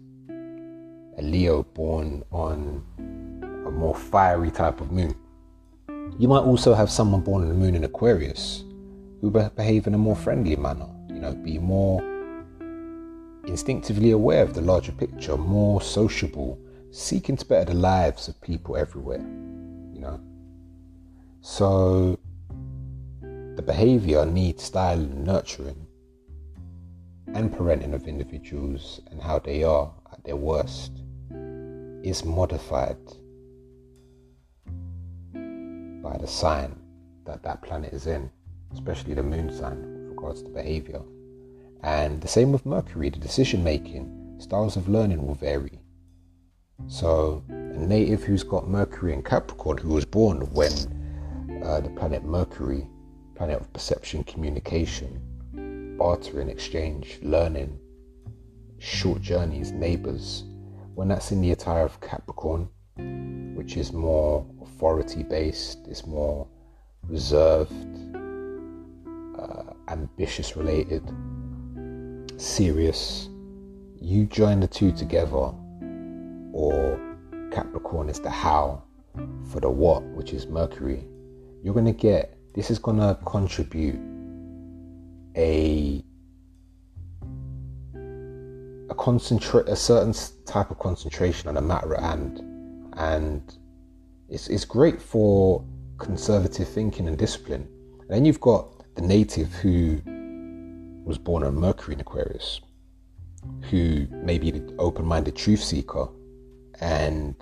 a 1.17 1.21
Leo 1.21 1.63
born 1.63 2.23
on 2.31 2.81
a 3.67 3.69
more 3.69 3.95
fiery 3.95 4.49
type 4.49 4.79
of 4.79 4.93
moon. 4.93 5.13
You 6.19 6.27
might 6.27 6.39
also 6.41 6.73
have 6.73 6.91
someone 6.91 7.21
born 7.21 7.43
on 7.43 7.49
the 7.49 7.55
moon 7.55 7.75
in 7.75 7.83
Aquarius 7.83 8.63
who 9.21 9.31
behave 9.31 9.87
in 9.87 9.93
a 9.93 9.97
more 9.97 10.15
friendly 10.15 10.55
manner, 10.55 10.87
you 11.09 11.19
know, 11.19 11.33
be 11.33 11.57
more 11.57 12.01
instinctively 13.45 14.11
aware 14.11 14.43
of 14.43 14.53
the 14.53 14.61
larger 14.61 14.91
picture, 14.91 15.37
more 15.37 15.81
sociable, 15.81 16.59
seeking 16.91 17.37
to 17.37 17.45
better 17.45 17.73
the 17.73 17.73
lives 17.73 18.27
of 18.27 18.39
people 18.41 18.77
everywhere, 18.77 19.21
you 19.93 19.99
know. 19.99 20.19
So 21.41 22.19
the 23.55 23.61
behavior 23.61 24.25
needs 24.25 24.63
style 24.63 24.99
and 24.99 25.25
nurturing 25.25 25.87
and 27.33 27.51
parenting 27.51 27.93
of 27.93 28.07
individuals 28.07 29.01
and 29.09 29.21
how 29.21 29.39
they 29.39 29.63
are 29.63 29.91
at 30.11 30.23
their 30.23 30.35
worst 30.35 30.91
is 32.03 32.23
modified 32.23 32.97
by 36.03 36.17
the 36.17 36.27
sign 36.27 36.75
that 37.25 37.41
that 37.41 37.61
planet 37.63 37.93
is 37.93 38.05
in, 38.05 38.29
especially 38.73 39.13
the 39.13 39.23
moon 39.23 39.51
sign 39.51 39.81
with 39.81 40.09
regards 40.09 40.43
to 40.43 40.49
behavior. 40.49 41.01
And 41.81 42.21
the 42.21 42.27
same 42.27 42.51
with 42.51 42.65
Mercury, 42.65 43.09
the 43.09 43.19
decision 43.19 43.63
making, 43.63 44.35
styles 44.37 44.75
of 44.75 44.89
learning 44.89 45.25
will 45.25 45.35
vary. 45.35 45.79
So, 46.87 47.43
a 47.49 47.53
native 47.53 48.23
who's 48.23 48.43
got 48.43 48.67
Mercury 48.67 49.13
in 49.13 49.23
Capricorn, 49.23 49.77
who 49.77 49.93
was 49.93 50.05
born 50.05 50.41
when 50.51 50.71
uh, 51.63 51.79
the 51.79 51.89
planet 51.89 52.25
Mercury, 52.25 52.87
planet 53.35 53.61
of 53.61 53.71
perception, 53.71 54.23
communication, 54.25 55.95
bartering, 55.97 56.49
exchange, 56.49 57.19
learning, 57.21 57.79
short 58.79 59.21
journeys, 59.21 59.71
neighbors, 59.71 60.43
when 60.95 61.07
that's 61.07 61.31
in 61.31 61.41
the 61.41 61.51
attire 61.51 61.85
of 61.85 62.01
Capricorn, 62.01 62.67
which 63.55 63.77
is 63.77 63.93
more 63.93 64.45
authority 64.73 65.23
based, 65.23 65.79
it's 65.87 66.05
more 66.05 66.47
reserved, 67.07 67.71
uh, 69.39 69.73
ambitious 69.87 70.57
related, 70.57 71.03
serious, 72.37 73.29
you 74.01 74.25
join 74.25 74.59
the 74.59 74.67
two 74.67 74.91
together, 74.91 75.53
or 76.51 76.99
Capricorn 77.51 78.09
is 78.09 78.19
the 78.19 78.29
how 78.29 78.83
for 79.51 79.59
the 79.59 79.69
what, 79.69 80.03
which 80.15 80.33
is 80.33 80.47
Mercury, 80.47 81.05
you're 81.63 81.73
going 81.73 81.85
to 81.85 81.91
get 81.91 82.37
this 82.55 82.69
is 82.69 82.79
going 82.79 82.97
to 82.97 83.17
contribute 83.25 83.99
a 85.35 86.03
a 88.89 88.95
concentrate 88.95 89.67
a 89.67 89.75
certain 89.75 90.13
type 90.45 90.69
of 90.69 90.77
concentration 90.77 91.49
on 91.49 91.57
a 91.57 91.61
matter 91.61 91.95
at 91.95 92.03
hand. 92.03 92.41
And 92.97 93.57
it's, 94.33 94.47
it's 94.47 94.65
great 94.65 95.01
for 95.01 95.63
conservative 95.97 96.67
thinking 96.67 97.07
and 97.07 97.17
discipline 97.17 97.67
and 98.01 98.09
then 98.09 98.25
you've 98.25 98.41
got 98.41 98.95
the 98.95 99.01
native 99.01 99.53
who 99.53 100.01
was 101.05 101.17
born 101.17 101.43
on 101.43 101.55
mercury 101.55 101.93
in 101.93 102.01
aquarius 102.01 102.59
who 103.69 104.07
may 104.11 104.37
be 104.37 104.51
the 104.51 104.75
open-minded 104.79 105.35
truth 105.35 105.63
seeker 105.63 106.07
and 106.81 107.35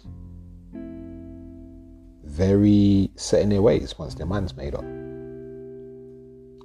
very 2.26 3.10
set 3.16 3.42
in 3.42 3.50
their 3.50 3.62
ways 3.62 3.98
once 3.98 4.14
their 4.16 4.26
mind's 4.28 4.56
made 4.56 4.76
up 4.76 4.86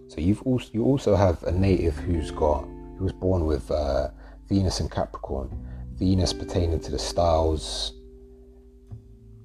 so 0.09 0.21
you've 0.21 0.43
also 0.43 0.69
you 0.73 0.85
also 0.85 1.15
have 1.17 1.43
a 1.45 1.53
native 1.53 1.97
who's 1.97 2.31
got 2.31 2.67
who 2.97 3.05
was 3.05 3.13
born 3.13 3.47
with 3.47 3.71
uh, 3.71 4.09
Venus 4.49 4.81
and 4.81 4.91
Capricorn. 4.91 5.51
Venus 5.95 6.33
pertaining 6.33 6.81
to 6.81 6.91
the 6.91 6.99
styles, 6.99 7.93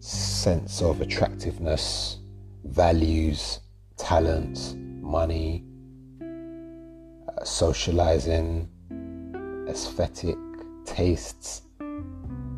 sense 0.01 0.81
of 0.81 0.99
attractiveness, 0.99 2.17
values, 2.63 3.59
talent, 3.97 4.75
money, 4.75 5.63
uh, 6.19 7.43
socializing, 7.43 8.67
aesthetic 9.69 10.37
tastes. 10.85 11.61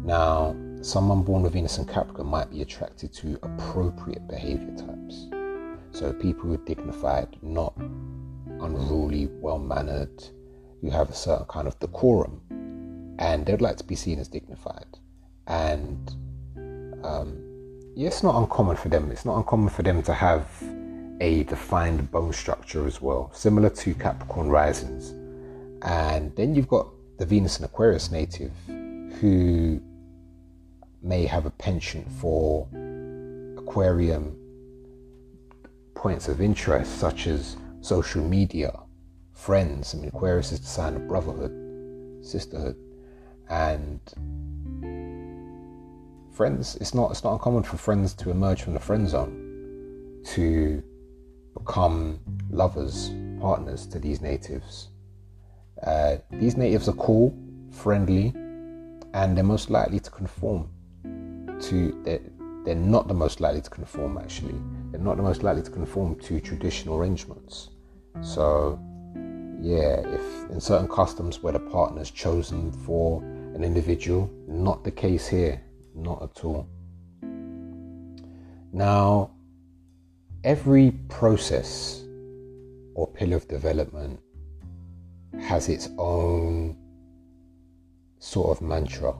Now, 0.05 0.55
someone 0.81 1.23
born 1.23 1.43
with 1.43 1.51
Venus 1.51 1.77
and 1.77 1.87
Capricorn 1.87 2.29
might 2.29 2.49
be 2.49 2.61
attracted 2.61 3.11
to 3.15 3.37
appropriate 3.43 4.25
behavior 4.25 4.73
types. 4.77 5.27
So 5.91 6.13
people 6.13 6.43
who 6.43 6.53
are 6.53 6.65
dignified, 6.65 7.37
not 7.41 7.75
unruly, 8.61 9.27
well 9.41 9.59
mannered, 9.59 10.23
who 10.79 10.89
have 10.89 11.09
a 11.09 11.13
certain 11.13 11.45
kind 11.47 11.67
of 11.67 11.77
decorum, 11.79 12.39
and 13.19 13.45
they'd 13.45 13.59
like 13.59 13.75
to 13.77 13.83
be 13.83 13.95
seen 13.95 14.19
as 14.19 14.29
dignified. 14.29 14.87
And 15.45 16.09
um, 17.03 17.43
yeah, 17.95 18.07
it's 18.07 18.23
not 18.23 18.35
uncommon 18.35 18.75
for 18.75 18.89
them. 18.89 19.11
It's 19.11 19.25
not 19.25 19.37
uncommon 19.37 19.69
for 19.69 19.83
them 19.83 20.01
to 20.03 20.13
have 20.13 20.47
a 21.21 21.43
defined 21.43 22.11
bone 22.11 22.33
structure 22.33 22.87
as 22.87 23.01
well, 23.01 23.31
similar 23.33 23.69
to 23.69 23.93
Capricorn 23.93 24.49
risings. 24.49 25.11
And 25.83 26.35
then 26.35 26.55
you've 26.55 26.67
got 26.67 26.87
the 27.17 27.25
Venus 27.25 27.57
and 27.57 27.65
Aquarius 27.65 28.11
native 28.11 28.51
who 28.67 29.81
may 31.01 31.25
have 31.25 31.45
a 31.45 31.49
penchant 31.51 32.09
for 32.11 32.67
Aquarian 33.57 34.35
points 35.93 36.27
of 36.27 36.41
interest 36.41 36.97
such 36.97 37.27
as 37.27 37.57
social 37.81 38.23
media, 38.23 38.77
friends. 39.33 39.93
I 39.93 39.99
mean, 39.99 40.09
Aquarius 40.09 40.51
is 40.51 40.59
the 40.61 40.65
sign 40.65 40.95
of 40.95 41.07
brotherhood, 41.07 41.51
sisterhood, 42.25 42.77
and 43.49 43.99
friends. 46.33 46.75
It's 46.77 46.93
not 46.93 47.11
it's 47.11 47.23
not 47.23 47.33
uncommon 47.33 47.63
for 47.63 47.77
friends 47.77 48.13
to 48.15 48.31
emerge 48.31 48.63
from 48.63 48.73
the 48.73 48.79
friend 48.79 49.07
zone 49.07 50.21
to 50.25 50.83
become 51.57 52.19
lovers, 52.49 53.11
partners 53.39 53.85
to 53.87 53.99
these 53.99 54.21
natives. 54.21 54.89
Uh, 55.85 56.17
these 56.31 56.57
natives 56.57 56.87
are 56.87 56.93
cool, 56.93 57.37
friendly, 57.71 58.33
and 59.13 59.35
they're 59.35 59.43
most 59.43 59.69
likely 59.69 59.99
to 59.99 60.09
conform 60.09 60.69
to. 61.61 62.01
They're, 62.03 62.21
they're 62.65 62.75
not 62.75 63.09
the 63.09 63.13
most 63.13 63.41
likely 63.41 63.61
to 63.61 63.69
conform 63.69 64.17
actually 64.17 64.55
they're 64.93 65.01
not 65.01 65.17
the 65.17 65.23
most 65.23 65.41
likely 65.41 65.63
to 65.63 65.71
conform 65.71 66.15
to 66.19 66.39
traditional 66.39 66.97
arrangements. 66.97 67.71
So, 68.21 68.79
yeah, 69.59 70.01
if 70.05 70.51
in 70.51 70.61
certain 70.61 70.87
customs 70.87 71.41
where 71.41 71.51
the 71.51 71.59
partner 71.59 72.03
is 72.03 72.11
chosen 72.11 72.71
for 72.71 73.23
an 73.23 73.63
individual, 73.63 74.29
not 74.47 74.83
the 74.83 74.91
case 74.91 75.27
here, 75.27 75.59
not 75.95 76.23
at 76.23 76.43
all. 76.43 76.67
Now, 78.71 79.31
every 80.43 80.91
process 81.09 82.03
or 82.95 83.07
pillar 83.07 83.37
of 83.37 83.47
development 83.47 84.19
has 85.39 85.69
its 85.69 85.89
own 85.97 86.77
sort 88.19 88.57
of 88.57 88.61
mantra. 88.61 89.13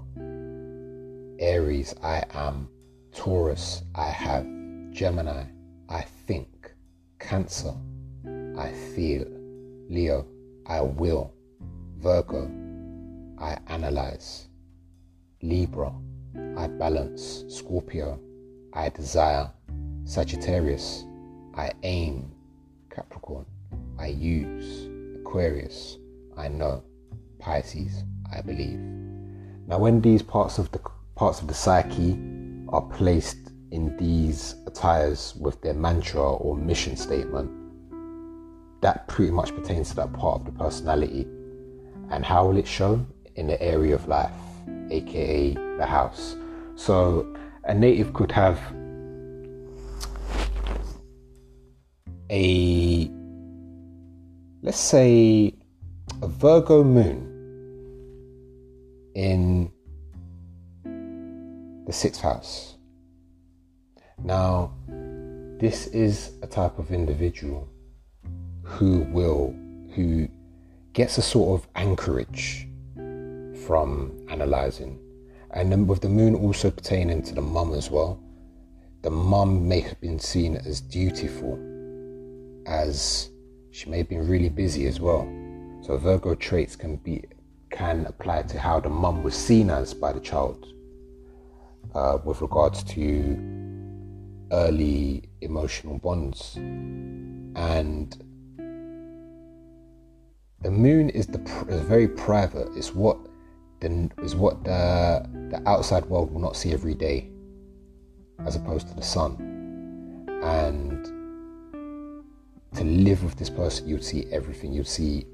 Aries, 1.39 1.93
I 2.01 2.23
am. 2.33 2.69
Taurus, 3.13 3.83
I 3.95 4.07
have. 4.07 4.45
Gemini, 4.91 5.43
I 5.89 6.01
think. 6.01 6.71
Cancer, 7.19 7.73
I 8.57 8.71
feel. 8.95 9.25
Leo, 9.89 10.25
I 10.65 10.81
will. 10.81 11.33
Virgo, 11.97 12.49
I 13.39 13.57
analyze. 13.67 14.47
Libra, 15.41 15.93
I 16.57 16.67
balance. 16.67 17.45
Scorpio, 17.47 18.19
I 18.73 18.89
desire. 18.89 19.49
Sagittarius, 20.05 21.05
I 21.55 21.71
aim. 21.83 22.31
Capricorn. 22.89 23.45
I 23.97 24.07
use 24.07 24.89
Aquarius. 25.19 25.97
I 26.37 26.47
know 26.47 26.83
Pisces. 27.39 28.03
I 28.35 28.41
believe. 28.41 28.79
Now, 29.67 29.77
when 29.77 30.01
these 30.01 30.21
parts 30.21 30.57
of 30.57 30.71
the 30.71 30.79
parts 31.15 31.41
of 31.41 31.47
the 31.47 31.53
psyche 31.53 32.19
are 32.69 32.81
placed 32.81 33.51
in 33.71 33.95
these 33.97 34.55
attires 34.65 35.35
with 35.39 35.61
their 35.61 35.73
mantra 35.73 36.33
or 36.33 36.55
mission 36.55 36.97
statement, 36.97 37.51
that 38.81 39.07
pretty 39.07 39.31
much 39.31 39.55
pertains 39.55 39.89
to 39.89 39.95
that 39.97 40.13
part 40.13 40.41
of 40.41 40.45
the 40.45 40.51
personality. 40.51 41.27
And 42.09 42.25
how 42.25 42.47
will 42.47 42.57
it 42.57 42.67
show? 42.67 43.05
In 43.35 43.47
the 43.47 43.59
area 43.61 43.95
of 43.95 44.07
life, 44.07 44.31
aka 44.91 45.55
the 45.83 45.89
house. 45.89 46.37
So 46.75 47.35
a 47.65 47.73
native 47.73 48.13
could 48.13 48.31
have 48.31 48.57
a, 52.29 53.11
let's 54.61 54.79
say, 54.79 55.53
a 56.21 56.27
Virgo 56.27 56.83
moon 56.83 57.19
in 59.13 59.71
the 61.85 61.93
sixth 61.93 62.21
house. 62.21 62.77
Now, 64.23 64.73
this 65.59 65.87
is 65.87 66.31
a 66.41 66.47
type 66.47 66.79
of 66.79 66.91
individual 66.91 67.67
who 68.63 69.01
will, 69.11 69.53
who 69.93 70.29
gets 70.93 71.17
a 71.17 71.21
sort 71.21 71.59
of 71.59 71.67
anchorage 71.75 72.67
from 73.65 74.25
analyzing. 74.29 75.02
And 75.53 75.71
then 75.71 75.85
with 75.85 76.01
the 76.01 76.09
moon 76.09 76.35
also 76.35 76.71
pertaining 76.71 77.21
to 77.23 77.35
the 77.35 77.41
mum 77.41 77.73
as 77.73 77.91
well, 77.91 78.19
the 79.03 79.11
mum 79.11 79.67
may 79.67 79.81
have 79.81 79.99
been 80.01 80.17
seen 80.17 80.57
as 80.57 80.81
dutiful, 80.81 81.59
as 82.65 83.29
she 83.71 83.89
may 83.89 83.99
have 83.99 84.09
been 84.09 84.27
really 84.27 84.49
busy 84.49 84.87
as 84.87 84.99
well. 84.99 85.27
So 85.81 85.97
Virgo 85.97 86.33
traits 86.35 86.75
can 86.75 86.95
be 86.97 87.23
can 87.69 88.05
apply 88.05 88.43
to 88.43 88.59
how 88.59 88.79
the 88.79 88.89
mum 88.89 89.23
was 89.23 89.35
seen 89.35 89.69
as 89.69 89.93
by 89.93 90.13
the 90.13 90.19
child 90.19 90.67
uh, 91.95 92.19
with 92.23 92.39
regards 92.41 92.83
to 92.83 93.37
early 94.51 95.29
emotional 95.41 95.97
bonds. 95.97 96.55
And 96.55 98.15
the 100.61 100.71
moon 100.71 101.09
is 101.09 101.27
the 101.27 101.39
is 101.67 101.81
very 101.81 102.07
private. 102.07 102.69
It's 102.75 102.95
what 102.95 103.17
is 103.83 104.35
what 104.35 104.63
the 104.63 105.27
the 105.49 105.61
outside 105.67 106.05
world 106.05 106.31
will 106.31 106.41
not 106.41 106.55
see 106.55 106.71
every 106.73 106.93
day, 106.93 107.29
as 108.45 108.55
opposed 108.55 108.87
to 108.87 108.93
the 108.95 109.01
sun. 109.01 109.37
And 110.43 111.05
to 112.75 112.83
live 112.83 113.23
with 113.23 113.35
this 113.35 113.49
person, 113.49 113.87
you'd 113.87 114.03
see 114.03 114.25
everything. 114.31 114.73
You'd 114.73 114.87
see 114.87 115.25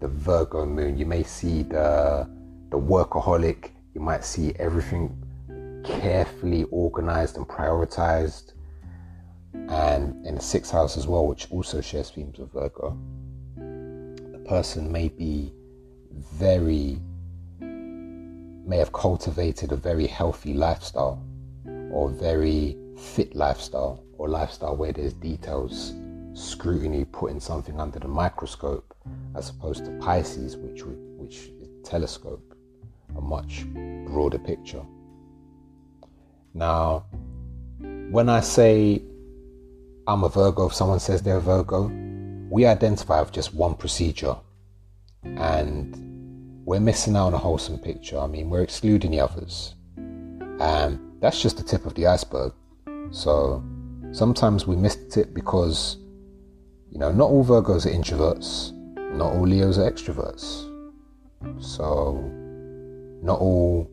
the 0.00 0.08
Virgo 0.08 0.64
moon. 0.64 0.96
You 0.96 1.06
may 1.06 1.22
see 1.22 1.62
the 1.62 2.28
the 2.70 2.78
workaholic. 2.78 3.70
You 3.94 4.00
might 4.00 4.24
see 4.24 4.52
everything 4.58 5.16
carefully 5.84 6.64
organized 6.70 7.36
and 7.36 7.46
prioritized. 7.46 8.52
And 9.52 10.24
in 10.26 10.36
the 10.36 10.40
sixth 10.42 10.70
house 10.70 10.96
as 10.96 11.06
well, 11.08 11.26
which 11.26 11.50
also 11.50 11.80
shares 11.80 12.10
themes 12.10 12.38
with 12.38 12.52
Virgo, 12.52 12.96
the 13.56 14.38
person 14.46 14.92
may 14.92 15.08
be 15.08 15.52
very, 16.16 17.00
may 18.70 18.76
have 18.76 18.92
cultivated 18.92 19.72
a 19.72 19.76
very 19.76 20.06
healthy 20.06 20.54
lifestyle 20.54 21.20
or 21.90 22.08
very 22.08 22.76
fit 22.96 23.34
lifestyle 23.34 24.04
or 24.16 24.28
lifestyle 24.28 24.76
where 24.76 24.92
there's 24.92 25.12
details, 25.14 25.94
scrutiny, 26.34 27.04
putting 27.04 27.40
something 27.40 27.80
under 27.80 27.98
the 27.98 28.06
microscope 28.06 28.94
as 29.34 29.50
opposed 29.50 29.84
to 29.84 29.90
Pisces, 29.98 30.56
which 30.56 30.84
which 31.18 31.50
telescope, 31.82 32.54
a 33.16 33.20
much 33.20 33.64
broader 34.06 34.38
picture. 34.38 34.84
Now, 36.54 37.06
when 38.10 38.28
I 38.28 38.38
say 38.38 39.02
I'm 40.06 40.22
a 40.22 40.28
Virgo, 40.28 40.66
if 40.66 40.74
someone 40.74 41.00
says 41.00 41.22
they're 41.22 41.38
a 41.38 41.40
Virgo, 41.40 41.90
we 42.48 42.66
identify 42.66 43.20
with 43.20 43.32
just 43.32 43.52
one 43.52 43.74
procedure, 43.74 44.36
and 45.24 46.09
we're 46.70 46.80
missing 46.80 47.16
out 47.16 47.26
on 47.26 47.34
a 47.34 47.38
wholesome 47.38 47.78
picture. 47.78 48.18
I 48.18 48.26
mean, 48.26 48.48
we're 48.48 48.62
excluding 48.62 49.10
the 49.10 49.20
others, 49.20 49.74
and 49.96 50.98
that's 51.20 51.42
just 51.42 51.56
the 51.56 51.62
tip 51.62 51.84
of 51.86 51.94
the 51.94 52.06
iceberg. 52.06 52.52
So 53.10 53.62
sometimes 54.12 54.66
we 54.66 54.76
miss 54.76 54.96
it 55.16 55.34
because 55.34 55.96
you 56.90 56.98
know 56.98 57.12
not 57.12 57.30
all 57.30 57.44
Virgos 57.44 57.86
are 57.86 57.90
introverts 57.90 58.72
not 59.12 59.32
all 59.32 59.46
Leos 59.46 59.78
are 59.78 59.90
extroverts. 59.90 60.66
So, 61.62 62.14
not 63.22 63.40
all 63.40 63.90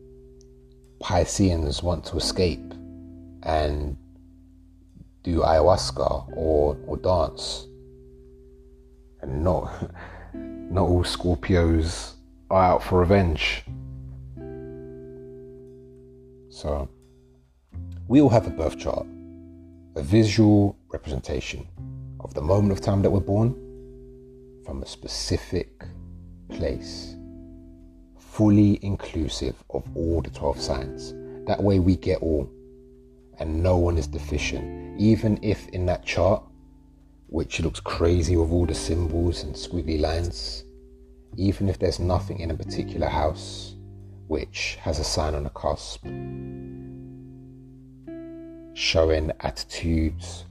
Pisceans 1.00 1.82
want 1.82 2.04
to 2.06 2.16
escape 2.16 2.72
and 3.42 3.96
do 5.22 5.40
ayahuasca 5.40 6.36
or, 6.36 6.76
or 6.86 6.96
dance. 6.98 7.66
And 9.22 9.42
not, 9.42 9.92
not 10.34 10.82
all 10.82 11.02
Scorpios 11.04 12.14
are 12.50 12.64
out 12.64 12.82
for 12.82 12.98
revenge. 13.00 13.62
So, 16.50 16.88
we 18.08 18.20
all 18.20 18.30
have 18.30 18.46
a 18.46 18.50
birth 18.50 18.78
chart, 18.78 19.06
a 19.96 20.02
visual 20.02 20.76
representation 20.88 21.68
of 22.20 22.34
the 22.34 22.40
moment 22.40 22.72
of 22.72 22.80
time 22.80 23.02
that 23.02 23.10
we're 23.10 23.20
born 23.20 23.52
from 24.64 24.82
a 24.82 24.86
specific 24.86 25.84
place, 26.48 27.16
fully 28.18 28.78
inclusive 28.82 29.54
of 29.70 29.84
all 29.94 30.22
the 30.22 30.30
12 30.30 30.60
signs. 30.60 31.14
That 31.46 31.62
way 31.62 31.78
we 31.78 31.96
get 31.96 32.20
all, 32.22 32.50
and 33.38 33.62
no 33.62 33.76
one 33.76 33.98
is 33.98 34.06
deficient. 34.06 35.00
Even 35.00 35.38
if 35.42 35.68
in 35.68 35.86
that 35.86 36.04
chart, 36.04 36.42
which 37.28 37.60
looks 37.60 37.80
crazy 37.80 38.36
with 38.36 38.50
all 38.50 38.66
the 38.66 38.74
symbols 38.74 39.42
and 39.42 39.54
squiggly 39.54 40.00
lines, 40.00 40.64
even 41.38 41.68
if 41.68 41.78
there's 41.78 42.00
nothing 42.00 42.40
in 42.40 42.50
a 42.50 42.54
particular 42.54 43.06
house 43.06 43.76
which 44.26 44.76
has 44.82 44.98
a 44.98 45.04
sign 45.04 45.36
on 45.36 45.44
the 45.44 45.50
cusp 45.50 46.04
showing 48.74 49.30
attitudes 49.40 50.44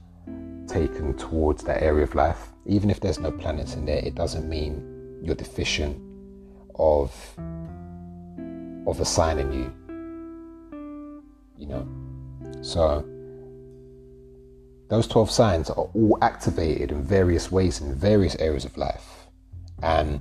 taken 0.66 1.14
towards 1.18 1.62
that 1.62 1.82
area 1.82 2.04
of 2.04 2.14
life, 2.14 2.48
even 2.64 2.88
if 2.88 3.00
there's 3.00 3.18
no 3.18 3.30
planets 3.30 3.74
in 3.74 3.84
there, 3.84 3.98
it 3.98 4.14
doesn't 4.14 4.48
mean 4.48 5.20
you're 5.22 5.34
deficient 5.34 6.00
of 6.76 7.12
of 8.86 8.98
a 9.00 9.04
sign 9.04 9.38
in 9.38 9.52
you. 9.52 9.72
You 11.58 11.66
know? 11.66 12.62
So 12.62 13.04
those 14.88 15.06
12 15.06 15.30
signs 15.30 15.68
are 15.68 15.90
all 15.92 16.18
activated 16.22 16.92
in 16.92 17.02
various 17.02 17.52
ways 17.52 17.82
in 17.82 17.94
various 17.94 18.36
areas 18.36 18.64
of 18.64 18.74
life. 18.78 19.26
And 19.82 20.20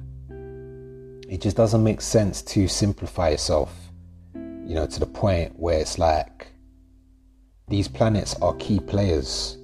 it 1.29 1.41
just 1.41 1.57
doesn't 1.57 1.83
make 1.83 2.01
sense 2.01 2.41
to 2.41 2.67
simplify 2.67 3.29
yourself, 3.29 3.73
you 4.33 4.75
know, 4.75 4.87
to 4.87 4.99
the 4.99 5.05
point 5.05 5.53
where 5.57 5.79
it's 5.79 5.99
like 5.99 6.47
these 7.67 7.87
planets 7.87 8.35
are 8.41 8.53
key 8.55 8.79
players 8.79 9.57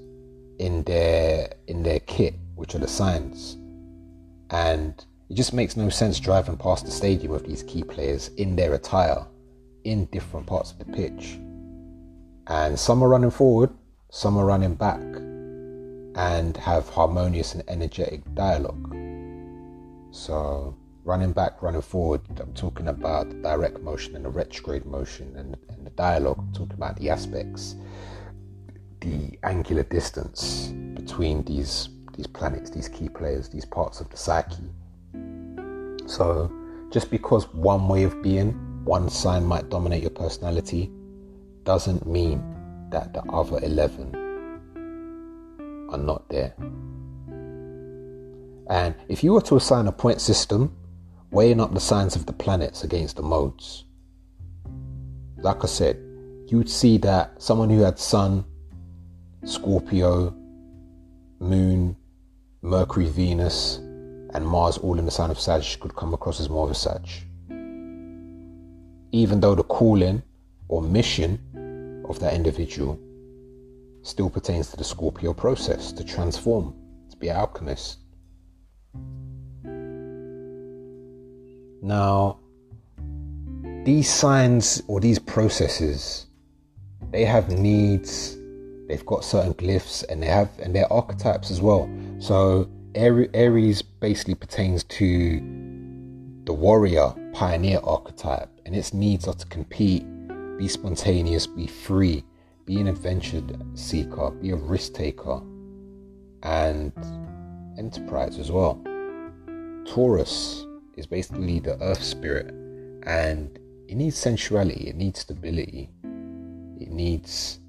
in 0.60 0.84
their 0.84 1.54
in 1.68 1.84
their 1.84 2.00
kit 2.02 2.36
which 2.56 2.76
are 2.76 2.80
the 2.80 2.88
signs. 2.88 3.58
And 4.50 4.94
it 5.30 5.36
just 5.36 5.54
makes 5.54 5.78
no 5.78 5.90
sense 5.90 6.20
driving 6.20 6.58
past 6.58 6.86
the 6.86 6.92
stadium 6.92 7.32
with 7.32 7.46
these 7.46 7.64
key 7.64 7.84
players 7.84 8.28
in 8.38 8.56
their 8.56 8.74
attire 8.74 9.26
in 9.84 10.06
different 10.06 10.46
parts 10.46 10.72
of 10.72 10.80
the 10.80 10.86
pitch. 10.86 11.40
And 12.48 12.78
some 12.78 13.02
are 13.04 13.08
running 13.08 13.32
forward, 13.32 13.72
some 14.12 14.38
are 14.38 14.46
running 14.46 14.76
back, 14.76 15.02
and 16.16 16.56
have 16.58 16.88
harmonious 16.90 17.54
and 17.56 17.64
energetic 17.68 18.22
dialogue. 18.36 18.94
So, 20.12 20.76
running 21.04 21.34
back, 21.34 21.62
running 21.62 21.82
forward, 21.82 22.22
I'm 22.40 22.54
talking 22.54 22.88
about 22.88 23.30
the 23.30 23.36
direct 23.36 23.82
motion 23.82 24.16
and 24.16 24.26
the 24.26 24.30
retrograde 24.30 24.86
motion, 24.86 25.36
and, 25.38 25.58
and 25.70 25.86
the 25.86 25.92
dialogue, 25.92 26.40
I'm 26.40 26.54
talking 26.54 26.74
about 26.74 26.98
the 26.98 27.10
aspects, 27.10 27.76
the 29.02 29.38
angular 29.44 29.84
distance 29.84 30.68
between 30.96 31.44
these 31.44 31.90
these 32.16 32.28
planets, 32.28 32.70
these 32.70 32.88
key 32.88 33.10
players, 33.10 33.50
these 33.50 33.66
parts 33.66 34.00
of 34.00 34.10
the 34.10 34.18
psyche. 34.18 34.70
So, 36.06 36.52
just 36.92 37.10
because 37.10 37.52
one 37.54 37.88
way 37.88 38.04
of 38.04 38.22
being, 38.22 38.52
one 38.86 39.10
sign 39.10 39.46
might 39.46 39.70
dominate 39.70 40.02
your 40.02 40.12
personality, 40.12 40.92
doesn't 41.64 42.06
mean 42.06 42.44
that 42.92 43.14
the 43.14 43.24
other 43.24 43.60
11 43.64 44.16
are 45.90 45.98
not 45.98 46.30
there. 46.30 46.54
And 48.70 48.96
if 49.08 49.24
you 49.24 49.34
were 49.34 49.42
to 49.42 49.56
assign 49.56 49.88
a 49.88 49.92
point 49.92 50.22
system, 50.22 50.76
weighing 51.34 51.60
up 51.60 51.74
the 51.74 51.80
signs 51.80 52.16
of 52.16 52.28
the 52.28 52.34
planets 52.34 52.84
against 52.84 53.16
the 53.16 53.24
modes, 53.24 53.86
like 55.38 55.64
I 55.64 55.68
said, 55.68 55.98
you 56.48 56.58
would 56.58 56.70
see 56.70 57.00
that 57.00 57.42
someone 57.42 57.72
who 57.72 57.82
had 57.82 57.98
Sun, 57.98 58.46
Scorpio, 59.44 60.36
Moon, 61.40 61.98
Mercury, 62.62 63.08
Venus, 63.08 63.78
and 63.78 64.46
Mars 64.46 64.78
all 64.78 65.00
in 65.00 65.06
the 65.06 65.12
sign 65.12 65.32
of 65.32 65.40
Sag 65.40 65.64
could 65.80 65.96
come 65.96 66.14
across 66.14 66.40
as 66.40 66.50
more 66.50 66.66
of 66.66 66.72
a 66.72 66.76
Sag. 66.76 67.08
Even 69.12 69.40
though 69.40 69.56
the 69.56 69.64
calling 69.64 70.22
or 70.68 70.84
mission 70.84 72.04
of 72.08 72.20
that 72.20 72.36
individual 72.36 73.00
still 74.04 74.30
pertains 74.30 74.70
to 74.70 74.78
the 74.78 74.84
Scorpio 74.84 75.34
process 75.34 75.92
to 75.94 76.04
transform, 76.04 76.76
to 77.10 77.18
be 77.18 77.30
an 77.30 77.38
alchemist. 77.38 77.98
Now, 81.84 82.40
these 83.84 84.10
signs 84.10 84.82
or 84.88 85.02
these 85.02 85.20
processes, 85.20 86.28
they 87.12 87.26
have 87.26 87.50
needs, 87.50 88.38
they've 88.88 89.06
got 89.06 89.26
certain 89.26 89.54
glyphs, 89.54 90.06
and 90.08 90.24
they 90.24 90.28
have 90.28 90.50
and 90.60 90.74
they're 90.74 90.92
archetypes 90.92 91.52
as 91.52 91.60
well. 91.60 91.90
So 92.20 92.70
Aries 92.96 93.82
basically 93.82 94.36
pertains 94.36 94.86
to 94.86 95.40
the 96.46 96.54
warrior 96.54 97.14
pioneer 97.34 97.82
archetype, 97.84 98.50
and 98.66 98.74
its 98.74 98.94
needs 98.94 99.28
are 99.28 99.34
to 99.34 99.46
compete, 99.48 100.06
be 100.58 100.70
spontaneous, 100.70 101.48
be 101.48 101.68
free, 101.68 102.24
be 102.66 102.80
an 102.80 102.88
adventure 102.88 103.44
seeker, 103.74 104.32
be 104.32 104.52
a 104.52 104.56
risk 104.56 104.94
taker, 104.94 105.42
and 106.44 106.94
enterprise 107.78 108.40
as 108.40 108.50
well. 108.52 108.82
Taurus 109.86 110.66
is 110.96 111.06
basically 111.06 111.60
the 111.60 111.82
earth 111.82 112.04
spirit, 112.04 112.54
and 113.04 113.60
it 113.88 113.96
needs 113.96 114.16
sensuality, 114.18 114.88
it 114.88 114.96
needs 114.96 115.20
stability, 115.20 115.90
it 116.80 116.92
needs 116.92 117.60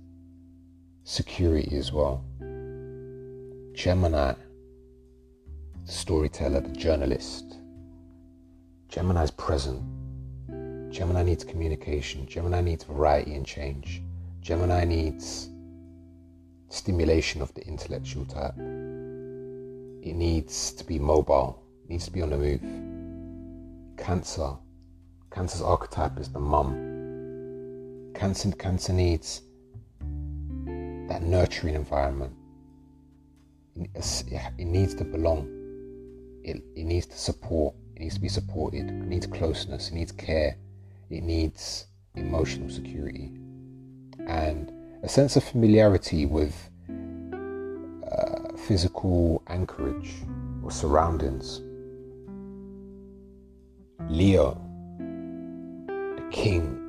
security 1.04 1.76
as 1.76 1.92
well. 1.92 2.24
Gemini, 3.74 4.34
the 5.84 5.92
storyteller, 5.92 6.60
the 6.60 6.72
journalist. 6.72 7.58
Gemini 8.88 9.24
is 9.24 9.30
present. 9.32 9.82
Gemini 10.92 11.24
needs 11.24 11.42
communication. 11.42 12.26
Gemini 12.26 12.60
needs 12.60 12.84
variety 12.84 13.34
and 13.34 13.44
change. 13.44 14.00
Gemini 14.40 14.84
needs 14.84 15.48
stimulation 16.68 17.42
of 17.42 17.52
the 17.54 17.66
intellectual 17.66 18.24
type. 18.26 18.54
It 18.56 20.14
needs 20.14 20.72
to 20.72 20.84
be 20.84 20.98
mobile, 20.98 21.62
it 21.84 21.90
needs 21.90 22.04
to 22.04 22.12
be 22.12 22.22
on 22.22 22.30
the 22.30 22.36
move. 22.36 22.93
Cancer. 24.04 24.50
Cancer's 25.30 25.62
archetype 25.62 26.18
is 26.18 26.28
the 26.28 26.38
mum. 26.38 28.12
Cancer, 28.14 28.52
cancer 28.52 28.92
needs 28.92 29.40
that 31.08 31.22
nurturing 31.22 31.74
environment. 31.74 32.34
It, 33.74 34.66
needs 34.66 34.94
to 34.96 35.04
belong. 35.04 35.48
It, 36.44 36.62
it 36.76 36.84
needs 36.84 37.06
to 37.06 37.16
support. 37.16 37.74
It 37.96 38.02
needs 38.02 38.16
to 38.16 38.20
be 38.20 38.28
supported. 38.28 38.90
It 38.90 38.92
needs 38.92 39.26
closeness. 39.26 39.88
It 39.88 39.94
needs 39.94 40.12
care. 40.12 40.58
It 41.08 41.22
needs 41.22 41.86
emotional 42.14 42.68
security 42.68 43.30
and 44.26 44.70
a 45.02 45.08
sense 45.08 45.36
of 45.36 45.44
familiarity 45.44 46.26
with 46.26 46.54
uh, 48.12 48.54
physical 48.68 49.42
anchorage 49.46 50.12
or 50.62 50.70
surroundings. 50.70 51.62
Leo, 54.08 54.60
the 54.98 56.28
king, 56.30 56.80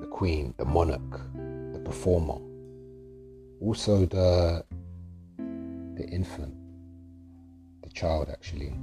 the 0.00 0.06
queen, 0.06 0.54
the 0.58 0.64
monarch, 0.64 1.20
the 1.72 1.80
performer, 1.84 2.38
also 3.60 4.06
the 4.06 4.64
the 5.96 6.06
infant, 6.08 6.54
the 7.82 7.90
child 7.90 8.28
actually. 8.30 8.74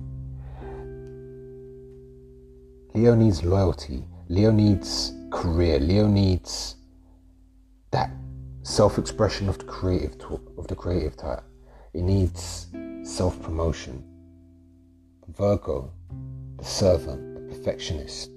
Leo 2.95 3.15
needs 3.15 3.43
loyalty. 3.43 4.03
Leo 4.29 4.51
needs 4.51 5.13
career. 5.32 5.79
Leo 5.79 6.08
needs 6.08 6.75
that 7.91 8.12
self-expression 8.63 9.49
of 9.49 9.58
the 9.58 9.65
creative 9.65 10.15
of 10.58 10.67
the 10.67 10.75
creative 10.75 11.17
type. 11.17 11.43
It 11.93 12.01
needs 12.01 12.67
self-promotion. 13.03 14.03
Virgo, 15.27 15.91
the 16.58 16.65
servant, 16.65 17.32
perfectionist. 17.63 18.30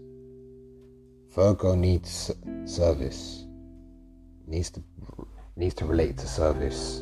Virgo 1.35 1.75
needs 1.75 2.31
service. 2.65 3.45
Needs 4.47 4.71
to 4.71 4.83
needs 5.57 5.75
to 5.75 5.85
relate 5.85 6.17
to 6.19 6.29
service. 6.29 7.01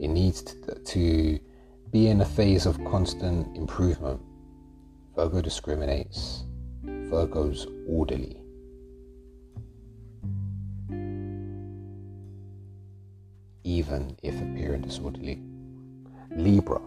It 0.00 0.08
needs 0.08 0.42
to, 0.42 0.74
to 0.74 1.38
be 1.92 2.08
in 2.08 2.20
a 2.20 2.24
phase 2.24 2.66
of 2.66 2.82
constant 2.84 3.56
improvement. 3.56 4.20
Virgo 5.14 5.40
discriminates. 5.40 6.44
Virgo's 6.82 7.66
orderly. 7.86 8.40
even 13.66 14.14
if 14.22 14.34
appearing 14.42 14.82
disorderly. 14.82 15.42
Libra, 16.36 16.82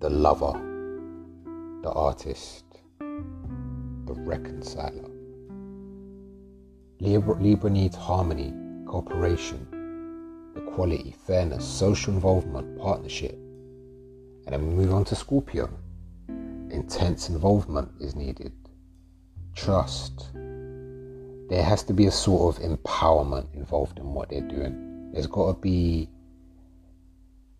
the 0.00 0.10
lover, 0.10 0.73
the 1.84 1.92
artist, 1.92 2.64
the 2.98 4.14
reconciler. 4.14 5.10
Libra, 6.98 7.34
Libra 7.34 7.68
needs 7.68 7.94
harmony, 7.94 8.54
cooperation, 8.86 9.68
equality, 10.56 11.14
fairness, 11.26 11.62
social 11.62 12.14
involvement, 12.14 12.78
partnership. 12.78 13.32
And 14.46 14.48
then 14.48 14.66
we 14.66 14.74
move 14.74 14.94
on 14.94 15.04
to 15.04 15.14
Scorpio. 15.14 15.68
Intense 16.70 17.28
involvement 17.28 17.92
is 18.00 18.16
needed, 18.16 18.52
trust, 19.54 20.30
there 21.50 21.62
has 21.62 21.82
to 21.82 21.92
be 21.92 22.06
a 22.06 22.10
sort 22.10 22.56
of 22.56 22.62
empowerment 22.62 23.54
involved 23.54 23.98
in 23.98 24.14
what 24.14 24.30
they're 24.30 24.40
doing. 24.40 25.10
There's 25.12 25.26
got 25.26 25.52
to 25.52 25.60
be 25.60 26.08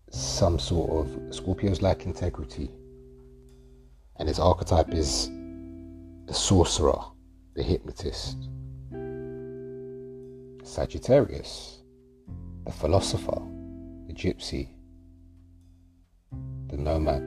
some 0.09 0.57
sort 0.57 0.89
of 0.89 1.13
Scorpios 1.29 1.83
like 1.83 2.07
integrity, 2.07 2.71
and 4.17 4.27
his 4.27 4.39
archetype 4.39 4.93
is 4.93 5.29
the 6.27 6.33
sorcerer, 6.33 6.99
the 7.55 7.63
hypnotist. 7.63 8.37
Sagittarius, 10.63 11.81
the 12.65 12.71
philosopher, 12.71 13.41
the 14.07 14.13
gypsy, 14.13 14.69
the 16.67 16.77
nomad. 16.77 17.23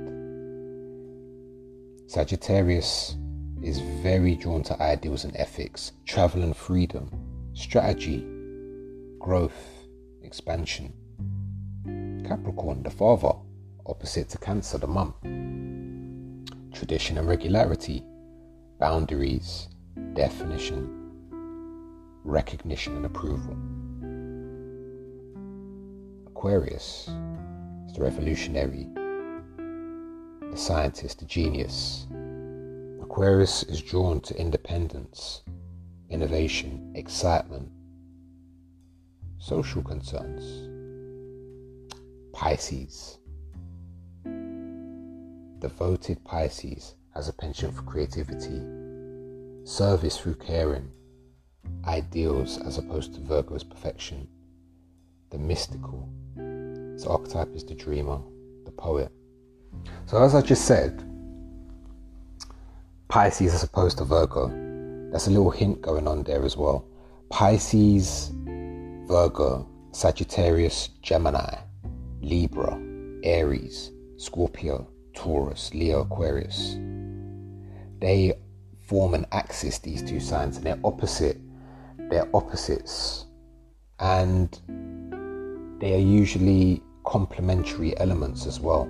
Sagittarius 2.09 3.16
is 3.62 3.81
very 4.03 4.35
drawn 4.35 4.62
to 4.64 4.83
ideals 4.83 5.24
and 5.24 5.37
ethics, 5.37 5.92
travel 6.07 6.42
and 6.42 6.57
freedom, 6.57 7.11
strategy, 7.55 8.27
growth, 9.18 9.87
expansion. 10.22 10.92
Capricorn, 12.27 12.83
the 12.83 12.90
father, 12.90 13.33
opposite 13.87 14.29
to 14.31 14.38
Cancer, 14.38 14.79
the 14.79 14.87
mum. 14.87 15.14
Tradition 16.79 17.19
and 17.19 17.27
regularity, 17.27 18.05
boundaries, 18.79 19.67
definition, 20.14 20.88
recognition 22.23 22.95
and 22.95 23.05
approval. 23.05 23.57
Aquarius 26.29 27.09
is 27.88 27.95
the 27.95 28.01
revolutionary, 28.01 28.87
the 30.53 30.57
scientist, 30.57 31.19
the 31.19 31.25
genius, 31.25 32.07
Aquarius 33.03 33.64
is 33.64 33.83
drawn 33.83 34.21
to 34.21 34.41
independence, 34.41 35.43
innovation, 36.11 36.93
excitement, 36.95 37.69
social 39.38 39.83
concerns. 39.83 40.69
Pisces. 42.33 43.19
Devoted 45.61 46.25
Pisces 46.25 46.94
has 47.14 47.29
a 47.29 47.33
penchant 47.33 47.75
for 47.75 47.83
creativity, 47.83 48.62
service 49.64 50.16
through 50.16 50.37
caring, 50.37 50.90
ideals 51.85 52.59
as 52.59 52.79
opposed 52.79 53.14
to 53.14 53.21
Virgo's 53.21 53.64
perfection, 53.64 54.29
the 55.31 55.38
mystical. 55.38 56.09
Its 56.94 57.07
archetype 57.07 57.55
is 57.55 57.64
the 57.64 57.75
dreamer, 57.75 58.21
the 58.64 58.71
poet. 58.71 59.11
So, 60.07 60.23
as 60.23 60.35
I 60.35 60.42
just 60.42 60.64
said, 60.64 61.05
Pisces 63.09 63.55
as 63.55 63.62
opposed 63.64 63.99
to 63.99 64.05
Virgo. 64.05 64.49
That's 65.11 65.27
a 65.27 65.31
little 65.31 65.51
hint 65.51 65.81
going 65.81 66.07
on 66.07 66.23
there 66.23 66.44
as 66.44 66.57
well. 66.57 66.87
Pisces, 67.31 68.31
Virgo, 69.09 69.68
Sagittarius, 69.92 70.88
Gemini, 71.03 71.57
Libra, 72.21 72.79
Aries, 73.25 73.90
Scorpio, 74.18 74.88
Taurus, 75.18 75.74
Leo, 75.74 76.02
Aquarius. 76.02 76.76
They 78.00 78.38
form 78.87 79.14
an 79.14 79.26
axis, 79.33 79.81
these 79.81 80.00
two 80.00 80.20
signs, 80.20 80.57
and 80.57 80.64
they're 80.64 80.78
opposite. 80.85 81.38
They're 82.09 82.28
opposites. 82.35 83.26
And 83.98 84.48
they 85.81 85.94
are 85.94 86.07
usually 86.22 86.83
complementary 87.04 87.98
elements 87.98 88.46
as 88.46 88.61
well. 88.61 88.85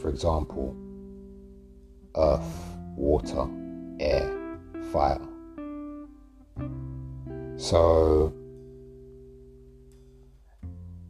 For 0.00 0.08
example, 0.08 0.76
earth, 2.16 2.76
water, 2.96 3.48
air, 4.00 4.58
fire. 4.90 5.20
So 7.56 8.34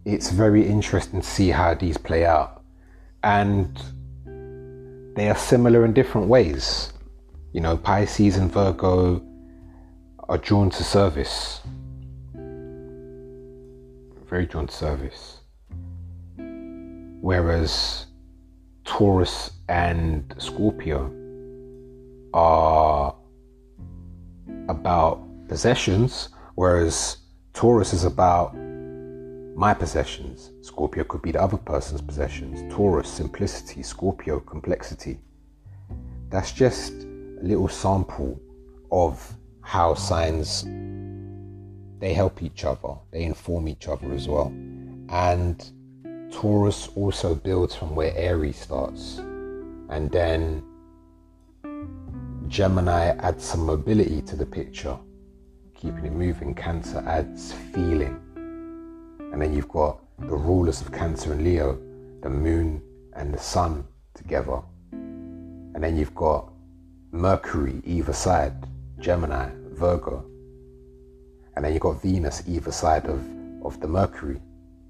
it's 0.05 0.31
very 0.31 0.69
interesting 0.69 1.23
to 1.23 1.27
see 1.27 1.49
how 1.49 1.73
these 1.73 1.97
play 1.97 2.27
out. 2.27 2.63
And 3.25 3.81
they 5.15 5.29
are 5.29 5.37
similar 5.37 5.85
in 5.85 5.93
different 5.93 6.29
ways. 6.29 6.93
You 7.53 7.61
know, 7.61 7.77
Pisces 7.77 8.37
and 8.37 8.51
Virgo 8.51 9.23
are 10.29 10.39
drawn 10.39 10.71
to 10.71 10.83
service, 10.85 11.61
very 14.29 14.47
drawn 14.47 14.67
to 14.67 14.75
service. 14.75 15.41
Whereas 17.21 18.07
Taurus 18.85 19.51
and 19.69 20.35
Scorpio 20.39 21.13
are 22.33 23.15
about 24.69 25.23
possessions, 25.49 26.31
whereas 26.55 27.19
Taurus 27.53 27.93
is 27.93 28.05
about 28.05 28.57
my 29.55 29.75
possessions. 29.75 30.52
Scorpio 30.63 31.05
could 31.05 31.23
be 31.23 31.33
the 31.33 31.43
other 31.43 31.57
person's 31.57 32.01
possessions. 32.01 32.73
Taurus, 32.73 33.09
simplicity. 33.09 33.83
Scorpio, 33.83 34.41
complexity. 34.41 35.19
That's 36.31 36.53
just 36.53 36.93
a 36.93 37.43
little 37.43 37.69
sample 37.69 38.41
of 38.91 39.37
how 39.61 39.95
signs 39.95 40.65
they 41.99 42.15
help 42.15 42.43
each 42.43 42.65
other, 42.65 42.95
they 43.11 43.23
inform 43.23 43.69
each 43.69 43.87
other 43.87 44.13
as 44.13 44.27
well. 44.29 44.53
And 45.09 45.63
Taurus 46.33 46.89
also 46.97 47.35
builds 47.35 47.75
from 47.75 47.95
where 47.95 48.13
Aries 48.17 48.59
starts. 48.59 49.19
And 49.19 50.11
then 50.11 50.65
Gemini 52.49 53.09
adds 53.19 53.45
some 53.45 53.67
mobility 53.67 54.23
to 54.23 54.37
the 54.37 54.47
picture, 54.47 54.97
keeping 55.75 56.07
it 56.07 56.13
moving. 56.13 56.55
Cancer 56.55 57.05
adds 57.07 57.53
feeling 57.75 58.21
and 59.33 59.41
then 59.41 59.55
you've 59.55 59.69
got 59.69 59.99
the 60.23 60.37
rulers 60.37 60.81
of 60.81 60.93
Cancer 60.93 61.33
and 61.33 61.43
Leo, 61.43 61.79
the 62.23 62.31
moon 62.31 62.81
and 63.15 63.35
the 63.35 63.39
sun 63.39 63.85
together. 64.15 64.63
And 64.93 65.83
then 65.83 65.97
you've 65.97 66.15
got 66.15 66.53
Mercury 67.11 67.83
either 67.85 68.13
side, 68.13 68.69
Gemini, 68.99 69.51
Virgo. 69.73 70.25
And 71.57 71.65
then 71.65 71.73
you've 71.73 71.83
got 71.83 72.01
Venus 72.01 72.43
either 72.47 72.73
side 72.73 73.07
of, 73.07 73.21
of 73.65 73.81
the 73.81 73.89
Mercury. 73.89 74.41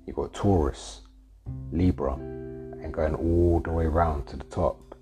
You've 0.06 0.16
got 0.16 0.34
Taurus, 0.34 1.00
Libra, 1.72 2.14
and 2.14 2.92
going 2.92 3.14
all 3.14 3.60
the 3.60 3.70
way 3.70 3.86
around 3.86 4.26
to 4.26 4.36
the 4.36 4.44
top, 4.44 4.94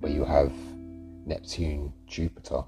where 0.00 0.12
you 0.12 0.24
have 0.24 0.52
Neptune, 1.24 1.92
Jupiter, 2.06 2.64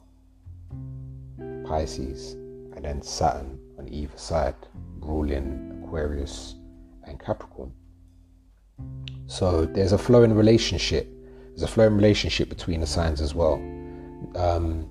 Pisces, 1.67 2.35
and 2.75 2.85
then 2.85 3.03
Saturn 3.03 3.59
on 3.79 3.89
either 3.89 4.17
side 4.17 4.55
ruling 5.01 5.76
Aquarius 5.87 6.57
and 7.05 7.19
Capricorn. 7.19 7.73
So 9.27 9.65
there's 9.65 9.93
a 9.93 9.99
flowing 9.99 10.35
relationship. 10.35 11.09
There's 11.51 11.63
a 11.63 11.69
flowing 11.69 11.95
relationship 11.95 12.49
between 12.49 12.81
the 12.81 12.87
signs 12.87 13.21
as 13.21 13.35
well. 13.35 13.55
Um, 14.35 14.91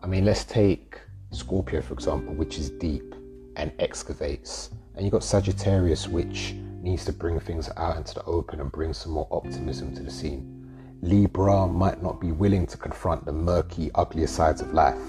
I 0.00 0.06
mean, 0.06 0.24
let's 0.24 0.44
take 0.44 0.98
Scorpio, 1.30 1.80
for 1.80 1.94
example, 1.94 2.34
which 2.34 2.58
is 2.58 2.70
deep 2.70 3.14
and 3.56 3.72
excavates. 3.78 4.70
And 4.94 5.04
you've 5.04 5.12
got 5.12 5.24
Sagittarius, 5.24 6.08
which 6.08 6.54
needs 6.82 7.04
to 7.04 7.12
bring 7.12 7.38
things 7.38 7.70
out 7.76 7.96
into 7.96 8.14
the 8.14 8.24
open 8.24 8.60
and 8.60 8.72
bring 8.72 8.92
some 8.92 9.12
more 9.12 9.28
optimism 9.30 9.94
to 9.94 10.02
the 10.02 10.10
scene. 10.10 10.58
Libra 11.02 11.66
might 11.66 12.02
not 12.02 12.20
be 12.20 12.32
willing 12.32 12.66
to 12.66 12.76
confront 12.76 13.24
the 13.24 13.32
murky, 13.32 13.90
uglier 13.94 14.26
sides 14.26 14.60
of 14.60 14.72
life. 14.72 15.02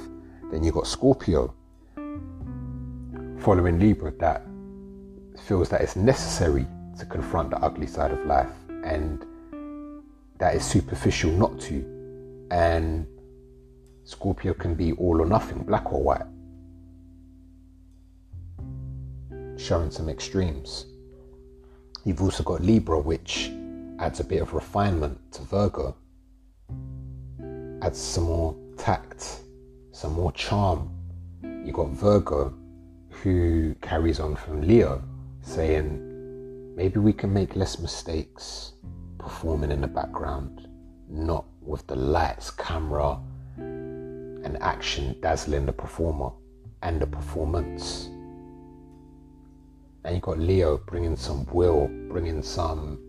Then 0.51 0.63
you've 0.63 0.75
got 0.75 0.87
Scorpio, 0.87 1.53
following 3.39 3.79
Libra 3.79 4.11
that 4.19 4.43
feels 5.39 5.69
that 5.69 5.81
it's 5.81 5.95
necessary 5.95 6.65
to 6.97 7.05
confront 7.05 7.49
the 7.49 7.57
ugly 7.57 7.87
side 7.87 8.11
of 8.11 8.25
life 8.25 8.51
and 8.83 9.25
that 10.39 10.55
is 10.55 10.63
superficial 10.65 11.31
not 11.31 11.59
to. 11.61 12.47
And 12.51 13.07
Scorpio 14.03 14.53
can 14.53 14.75
be 14.75 14.91
all 14.93 15.21
or 15.21 15.25
nothing, 15.25 15.63
black 15.63 15.91
or 15.91 16.03
white, 16.03 16.25
showing 19.57 19.89
some 19.89 20.09
extremes. 20.09 20.85
You've 22.03 22.21
also 22.21 22.43
got 22.43 22.61
Libra, 22.61 22.99
which 22.99 23.51
adds 23.99 24.19
a 24.19 24.23
bit 24.23 24.41
of 24.41 24.53
refinement 24.53 25.17
to 25.31 25.41
Virgo, 25.43 25.95
adds 27.81 27.97
some 27.97 28.25
more 28.25 28.55
tact, 28.77 29.39
some 29.93 30.13
more 30.13 30.33
charm. 30.33 30.89
You've 31.41 31.75
got 31.75 31.89
Virgo, 31.89 32.53
who 33.09 33.73
carries 33.75 34.19
on 34.19 34.35
from 34.35 34.61
Leo, 34.61 35.01
saying, 35.43 36.75
maybe 36.75 36.99
we 36.99 37.13
can 37.13 37.31
make 37.31 37.55
less 37.55 37.77
mistakes 37.77 38.73
performing 39.17 39.71
in 39.71 39.81
the 39.81 39.87
background, 39.87 40.67
not 41.09 41.45
with 41.61 41.85
the 41.87 41.95
lights, 41.95 42.49
camera, 42.49 43.19
and 43.57 44.57
action 44.61 45.15
dazzling 45.21 45.65
the 45.65 45.73
performer 45.73 46.31
and 46.81 47.01
the 47.01 47.07
performance. 47.07 48.09
And 50.05 50.15
you've 50.15 50.21
got 50.21 50.39
Leo 50.39 50.77
bringing 50.77 51.15
some 51.15 51.45
will, 51.51 51.87
bringing 52.09 52.41
some 52.41 52.99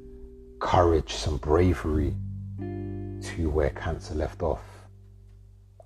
courage, 0.60 1.14
some 1.14 1.38
bravery 1.38 2.14
to 2.58 3.50
where 3.50 3.70
Cancer 3.70 4.14
left 4.14 4.42
off. 4.42 4.62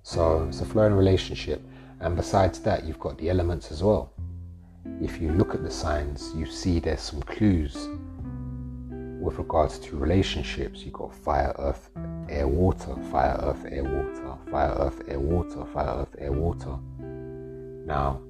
So 0.03 0.45
it's 0.47 0.61
a 0.61 0.65
flowing 0.65 0.93
relationship. 0.93 1.61
And 1.99 2.15
besides 2.15 2.59
that, 2.61 2.85
you've 2.85 2.99
got 2.99 3.17
the 3.17 3.29
elements 3.29 3.71
as 3.71 3.83
well 3.83 4.13
if 5.01 5.21
you 5.21 5.31
look 5.31 5.53
at 5.53 5.63
the 5.63 5.71
signs, 5.71 6.33
you 6.35 6.45
see 6.45 6.79
there's 6.79 7.01
some 7.01 7.21
clues 7.21 7.87
with 9.19 9.37
regards 9.37 9.77
to 9.79 9.97
relationships. 9.97 10.83
You've 10.83 10.93
got 10.93 11.13
fire, 11.13 11.53
earth, 11.59 11.89
air, 12.29 12.47
water, 12.47 12.95
fire, 13.11 13.37
earth, 13.41 13.65
air, 13.69 13.83
water, 13.83 14.37
fire, 14.49 14.75
earth, 14.79 15.01
air, 15.07 15.19
water, 15.19 15.65
fire, 15.73 16.01
earth, 16.01 16.15
air, 16.17 16.31
water. 16.31 16.77
Now, 17.85 18.21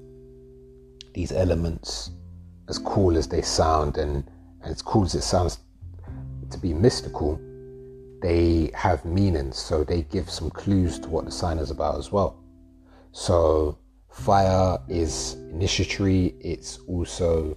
these 1.14 1.32
elements, 1.32 2.10
as 2.68 2.78
cool 2.78 3.16
as 3.16 3.28
they 3.28 3.42
sound 3.42 3.98
and, 3.98 4.24
and 4.62 4.72
as 4.72 4.82
cool 4.82 5.04
as 5.04 5.14
it 5.14 5.22
sounds 5.22 5.58
to 6.50 6.58
be 6.58 6.74
mystical, 6.74 7.40
they 8.22 8.70
have 8.74 9.04
meanings, 9.04 9.56
so 9.56 9.82
they 9.82 10.02
give 10.02 10.28
some 10.28 10.50
clues 10.50 10.98
to 11.00 11.08
what 11.08 11.24
the 11.24 11.30
sign 11.30 11.58
is 11.58 11.70
about 11.70 11.98
as 11.98 12.12
well. 12.12 12.36
So 13.12 13.78
Fire 14.10 14.78
is 14.88 15.34
initiatory. 15.50 16.34
It's 16.40 16.78
also 16.88 17.56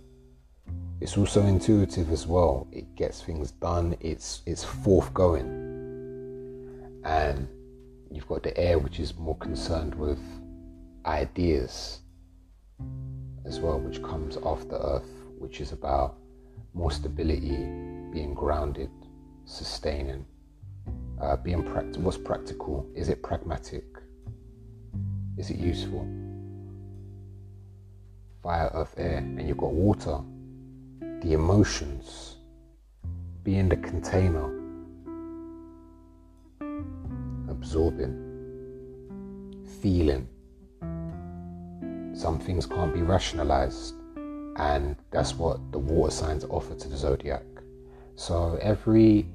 it's 1.01 1.17
also 1.17 1.45
intuitive 1.45 2.11
as 2.11 2.27
well. 2.27 2.67
It 2.71 2.95
gets 2.95 3.21
things 3.21 3.51
done. 3.51 3.97
It's 3.99 4.41
it's 4.45 4.63
forthgoing, 4.63 5.47
and 7.03 7.47
you've 8.09 8.27
got 8.27 8.43
the 8.43 8.57
air, 8.57 8.77
which 8.79 8.99
is 8.99 9.15
more 9.17 9.35
concerned 9.37 9.95
with 9.95 10.19
ideas 11.05 11.99
as 13.45 13.59
well, 13.59 13.79
which 13.79 14.01
comes 14.03 14.37
off 14.37 14.69
the 14.69 14.79
earth, 14.79 15.09
which 15.39 15.59
is 15.59 15.71
about 15.71 16.17
more 16.73 16.91
stability, 16.91 17.65
being 18.13 18.33
grounded, 18.33 18.91
sustaining, 19.45 20.25
uh, 21.19 21.35
being 21.35 21.63
practical. 21.63 22.03
What's 22.03 22.17
practical? 22.17 22.87
Is 22.95 23.09
it 23.09 23.21
pragmatic? 23.23 23.85
Is 25.37 25.49
it 25.49 25.57
useful? 25.57 26.07
Fire, 28.43 28.69
earth, 28.73 28.93
air, 28.97 29.19
and 29.19 29.47
you've 29.47 29.57
got 29.57 29.71
water, 29.71 30.19
the 31.21 31.31
emotions, 31.31 32.35
being 33.43 33.69
the 33.69 33.77
container, 33.77 34.47
absorbing, 37.49 38.19
feeling. 39.81 40.27
Some 42.13 42.37
things 42.37 42.65
can't 42.65 42.93
be 42.93 43.01
rationalized, 43.01 43.95
and 44.57 44.97
that's 45.09 45.35
what 45.35 45.71
the 45.71 45.79
water 45.79 46.11
signs 46.11 46.43
offer 46.43 46.75
to 46.75 46.89
the 46.89 46.97
zodiac. 46.97 47.45
So 48.15 48.59
every 48.61 49.25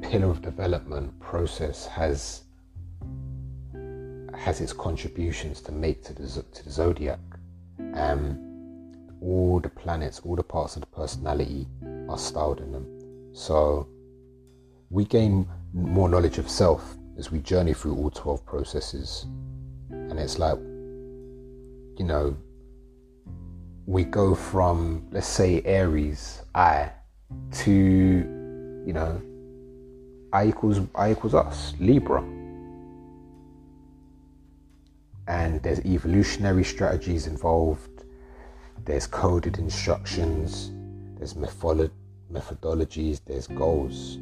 pillar 0.00 0.30
of 0.30 0.42
development 0.42 1.18
process 1.18 1.86
has 1.86 2.42
has 4.34 4.60
its 4.60 4.72
contributions 4.72 5.60
to 5.60 5.70
make 5.70 6.02
to 6.02 6.14
the, 6.14 6.26
to 6.42 6.64
the 6.64 6.70
zodiac 6.70 7.20
um, 7.94 8.38
all 9.20 9.60
the 9.60 9.68
planets, 9.68 10.20
all 10.24 10.36
the 10.36 10.42
parts 10.42 10.76
of 10.76 10.80
the 10.80 10.86
personality 10.86 11.66
are 12.08 12.18
styled 12.18 12.60
in 12.60 12.72
them. 12.72 12.86
So 13.32 13.88
we 14.90 15.04
gain 15.04 15.48
more 15.72 16.08
knowledge 16.08 16.38
of 16.38 16.48
self 16.48 16.96
as 17.18 17.30
we 17.30 17.38
journey 17.38 17.74
through 17.74 17.96
all 17.96 18.10
12 18.10 18.44
processes. 18.44 19.26
And 19.90 20.18
it's 20.18 20.38
like, 20.38 20.58
you 21.98 22.04
know, 22.04 22.36
we 23.86 24.04
go 24.04 24.34
from, 24.34 25.06
let's 25.10 25.26
say, 25.26 25.62
Aries, 25.64 26.42
I, 26.54 26.90
to, 27.52 27.72
you 27.72 28.92
know, 28.92 29.20
I 30.32 30.46
equals 30.46 30.80
I 30.94 31.12
equals 31.12 31.34
us, 31.34 31.74
Libra. 31.78 32.22
And 35.28 35.62
there's 35.62 35.80
evolutionary 35.80 36.64
strategies 36.64 37.26
involved, 37.26 38.04
there's 38.84 39.06
coded 39.06 39.58
instructions, 39.58 40.72
there's 41.16 41.34
methodologies, 41.34 43.20
there's 43.24 43.46
goals. 43.46 44.18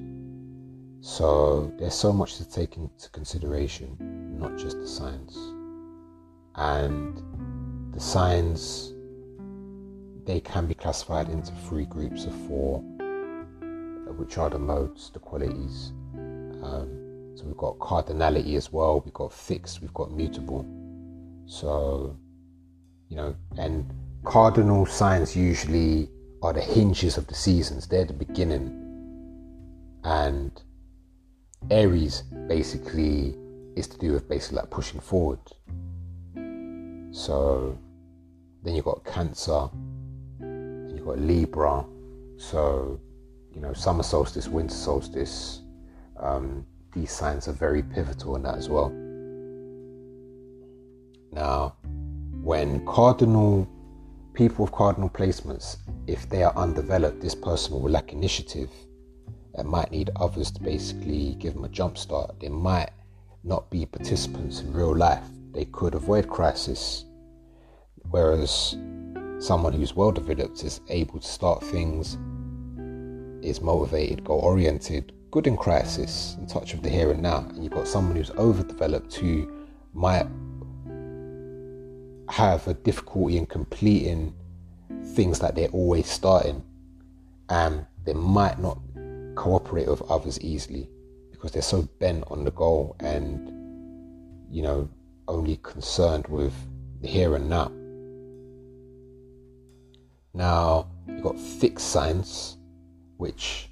So 1.01 1.73
there's 1.79 1.95
so 1.95 2.13
much 2.13 2.37
to 2.37 2.49
take 2.49 2.77
into 2.77 3.09
consideration, 3.11 3.97
not 4.39 4.59
just 4.59 4.79
the 4.79 4.87
signs. 4.87 5.35
And 6.57 7.95
the 7.95 8.01
signs, 8.01 8.93
they 10.27 10.41
can 10.41 10.67
be 10.67 10.75
classified 10.75 11.31
into 11.31 11.53
three 11.67 11.87
groups 11.87 12.27
of 12.27 12.35
four, 12.47 12.81
which 14.19 14.37
are 14.37 14.51
the 14.51 14.59
modes, 14.59 15.11
the 15.11 15.19
qualities. 15.19 15.93
Um, 16.63 17.33
so 17.35 17.47
we've 17.47 17.57
got 17.57 17.79
cardinality 17.79 18.57
as 18.57 18.71
well, 18.71 19.01
we've 19.03 19.15
got 19.15 19.33
fixed, 19.33 19.81
we've 19.81 19.95
got 19.95 20.13
mutable. 20.13 20.67
So, 21.51 22.17
you 23.09 23.17
know, 23.17 23.35
and 23.59 23.93
cardinal 24.25 24.87
signs 24.87 25.35
usually 25.35 26.09
are 26.43 26.53
the 26.53 26.61
hinges 26.61 27.19
of 27.19 27.27
the 27.27 27.35
seasons, 27.35 27.89
they're 27.89 28.05
the 28.05 28.13
beginning. 28.13 28.71
And 30.05 30.53
Aries 31.69 32.23
basically 32.47 33.35
is 33.75 33.89
to 33.89 33.99
do 33.99 34.13
with 34.13 34.29
basically 34.29 34.59
like 34.59 34.71
pushing 34.71 35.01
forward. 35.01 35.41
So 37.11 37.77
then 38.63 38.77
you've 38.77 38.85
got 38.85 39.05
Cancer 39.05 39.69
and 40.39 40.97
you've 40.97 41.05
got 41.05 41.19
Libra. 41.19 41.85
So, 42.39 43.01
you 43.53 43.61
know, 43.61 43.73
summer 43.73 44.05
solstice, 44.05 44.47
winter 44.47 44.73
solstice, 44.73 45.63
um, 46.17 46.65
these 46.95 47.11
signs 47.11 47.49
are 47.49 47.53
very 47.53 47.83
pivotal 47.83 48.37
in 48.37 48.45
that 48.45 48.55
as 48.55 48.69
well. 48.69 49.00
Now, 51.33 51.77
when 52.43 52.85
cardinal 52.87 53.69
people 54.35 54.65
with 54.65 54.73
cardinal 54.73 55.11
placements, 55.11 55.77
if 56.07 56.29
they 56.29 56.43
are 56.43 56.57
undeveloped, 56.57 57.21
this 57.21 57.35
person 57.35 57.75
will 57.75 57.91
lack 57.91 58.13
initiative 58.13 58.71
and 59.55 59.69
might 59.69 59.91
need 59.91 60.11
others 60.17 60.51
to 60.53 60.63
basically 60.63 61.35
give 61.39 61.55
them 61.55 61.65
a 61.65 61.69
jump 61.69 61.99
start. 61.99 62.41
They 62.41 62.49
might 62.49 62.91
not 63.45 63.71
be 63.71 63.87
participants 63.87 64.61
in 64.61 64.73
real 64.73 64.97
life. 64.97 65.25
They 65.53 65.65
could 65.67 65.95
avoid 65.95 66.29
crisis. 66.29 67.05
Whereas 68.11 68.77
someone 69.39 69.73
who's 69.73 69.95
well 69.95 70.13
developed 70.13 70.65
is 70.65 70.81
able 70.89 71.21
to 71.21 71.27
start 71.27 71.63
things, 71.65 72.19
is 73.45 73.61
motivated, 73.61 74.25
goal 74.25 74.41
oriented, 74.41 75.13
good 75.31 75.47
in 75.47 75.57
crisis, 75.57 76.37
in 76.39 76.47
touch 76.47 76.73
with 76.73 76.83
the 76.83 76.91
here 76.91 77.11
and 77.11 77.23
now. 77.23 77.39
And 77.49 77.63
you've 77.63 77.73
got 77.73 77.89
someone 77.89 78.17
who's 78.17 78.31
overdeveloped 78.33 79.15
who 79.15 79.51
might 79.95 80.27
have 82.41 82.67
a 82.69 82.73
difficulty 82.73 83.37
in 83.37 83.45
completing 83.45 84.35
things 85.15 85.41
that 85.41 85.55
they're 85.55 85.69
always 85.69 86.09
starting 86.09 86.65
and 87.51 87.85
they 88.07 88.15
might 88.15 88.59
not 88.59 88.79
cooperate 89.35 89.87
with 89.87 90.01
others 90.11 90.41
easily 90.41 90.89
because 91.31 91.53
they're 91.53 91.61
so 91.61 91.83
bent 91.99 92.25
on 92.29 92.43
the 92.45 92.51
goal 92.53 92.97
and 93.01 93.53
you 94.51 94.63
know 94.63 94.89
only 95.29 95.59
concerned 95.59 96.27
with 96.29 96.55
the 97.03 97.09
here 97.09 97.37
and 97.37 97.51
now. 97.51 97.71
Now 100.33 100.89
you've 101.07 101.23
got 101.23 101.39
fixed 101.39 101.89
signs 101.89 102.57
which 103.19 103.69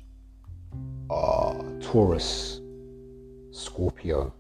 are 1.09 1.65
taurus 1.81 2.61
scorpio 3.51 4.31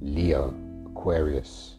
leo 0.00 0.54
aquarius 0.86 1.78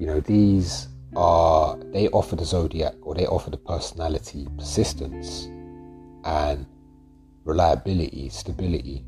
you 0.00 0.06
know, 0.06 0.18
these 0.20 0.88
are, 1.14 1.76
they 1.92 2.08
offer 2.08 2.34
the 2.34 2.44
zodiac 2.46 2.94
or 3.02 3.14
they 3.14 3.26
offer 3.26 3.50
the 3.50 3.58
personality, 3.58 4.48
persistence, 4.56 5.44
and 6.24 6.64
reliability, 7.44 8.30
stability. 8.30 9.04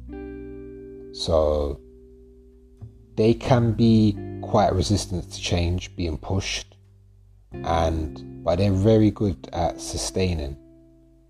So 1.15 1.81
they 3.17 3.33
can 3.33 3.73
be 3.73 4.19
quite 4.43 4.75
resistant 4.75 5.33
to 5.33 5.41
change, 5.41 5.97
being 5.97 6.19
pushed, 6.19 6.77
and 7.53 8.45
but 8.45 8.57
they're 8.57 8.71
very 8.71 9.11
good 9.11 9.49
at 9.55 9.81
sustaining, 9.81 10.59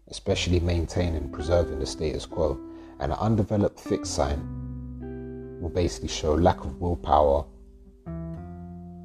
especially 0.09 0.59
maintaining, 0.59 1.31
preserving 1.31 1.79
the 1.79 1.87
status 1.87 2.27
quo. 2.27 2.59
And 2.99 3.13
an 3.13 3.19
undeveloped 3.19 3.79
fixed 3.79 4.15
sign 4.15 5.61
will 5.61 5.71
basically 5.71 6.09
show 6.09 6.35
lack 6.35 6.65
of 6.65 6.81
willpower 6.81 7.45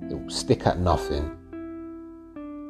it 0.09 0.13
will 0.13 0.29
stick 0.29 0.65
at 0.65 0.79
nothing. 0.79 1.31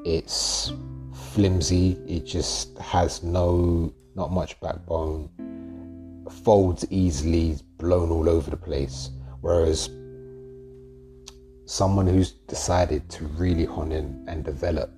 It's 0.06 0.72
flimsy. 1.14 2.00
It 2.08 2.26
just 2.26 2.78
has 2.80 3.22
no, 3.24 3.94
not 4.16 4.32
much 4.32 4.60
backbone. 4.60 5.30
Folds 6.44 6.86
easily, 6.90 7.58
blown 7.78 8.12
all 8.12 8.28
over 8.28 8.50
the 8.50 8.58
place. 8.58 9.12
Whereas 9.42 9.90
someone 11.66 12.08
who's 12.08 12.32
decided 12.32 13.10
to 13.10 13.26
really 13.26 13.66
hone 13.66 13.92
in 13.92 14.26
and 14.28 14.44
develop 14.44 14.92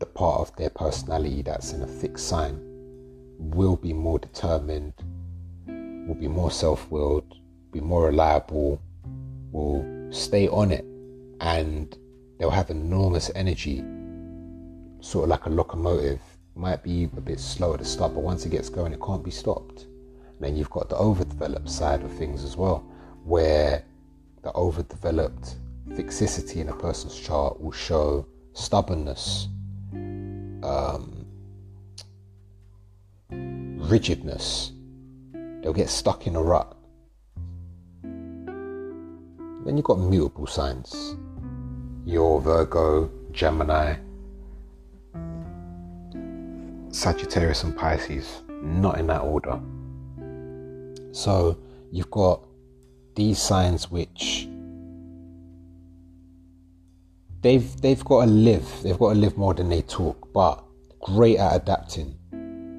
the 0.00 0.06
part 0.06 0.40
of 0.40 0.56
their 0.56 0.70
personality 0.70 1.42
that's 1.42 1.72
in 1.72 1.82
a 1.82 1.86
fixed 1.86 2.28
sign 2.28 2.58
will 3.38 3.76
be 3.76 3.92
more 3.92 4.18
determined, 4.18 4.92
will 6.06 6.14
be 6.14 6.28
more 6.28 6.50
self 6.50 6.90
willed, 6.90 7.34
be 7.72 7.80
more 7.80 8.06
reliable, 8.06 8.80
will 9.50 9.84
stay 10.10 10.48
on 10.48 10.72
it 10.72 10.84
and 11.40 11.96
they'll 12.38 12.50
have 12.50 12.70
enormous 12.70 13.30
energy, 13.34 13.84
sort 15.00 15.24
of 15.24 15.28
like 15.30 15.46
a 15.46 15.50
locomotive. 15.50 16.20
Might 16.54 16.82
be 16.82 17.04
a 17.04 17.20
bit 17.20 17.38
slower 17.38 17.78
to 17.78 17.84
start, 17.84 18.14
but 18.14 18.22
once 18.22 18.44
it 18.44 18.50
gets 18.50 18.68
going, 18.68 18.92
it 18.92 19.00
can't 19.00 19.24
be 19.24 19.30
stopped. 19.30 19.82
And 19.82 20.40
then 20.40 20.56
you've 20.56 20.70
got 20.70 20.88
the 20.88 20.96
overdeveloped 20.96 21.70
side 21.70 22.02
of 22.02 22.12
things 22.12 22.42
as 22.42 22.56
well, 22.56 22.84
where 23.24 23.84
the 24.42 24.52
overdeveloped 24.54 25.56
fixicity 25.90 26.56
in 26.56 26.68
a 26.68 26.74
person's 26.74 27.18
chart 27.18 27.60
will 27.60 27.72
show 27.72 28.26
stubbornness, 28.54 29.48
um, 29.92 31.24
rigidness. 33.30 34.72
They'll 35.62 35.72
get 35.72 35.90
stuck 35.90 36.26
in 36.26 36.34
a 36.34 36.42
rut. 36.42 36.76
Then 38.02 39.76
you've 39.76 39.84
got 39.84 39.98
mutable 39.98 40.46
signs 40.46 41.16
your 42.08 42.40
Virgo, 42.40 43.10
Gemini, 43.32 43.96
Sagittarius, 46.88 47.64
and 47.64 47.76
Pisces, 47.76 48.40
not 48.62 48.98
in 48.98 49.06
that 49.08 49.20
order. 49.20 49.60
So 51.12 51.58
you've 51.92 52.10
got 52.10 52.42
these 53.14 53.38
signs 53.38 53.90
which 53.90 54.48
they've 57.42 57.78
they've 57.82 58.02
got 58.02 58.24
to 58.24 58.30
live. 58.30 58.66
They've 58.82 58.98
got 58.98 59.12
to 59.12 59.18
live 59.18 59.36
more 59.36 59.52
than 59.52 59.68
they 59.68 59.82
talk, 59.82 60.32
but 60.32 60.64
great 61.00 61.36
at 61.36 61.56
adapting. 61.56 62.16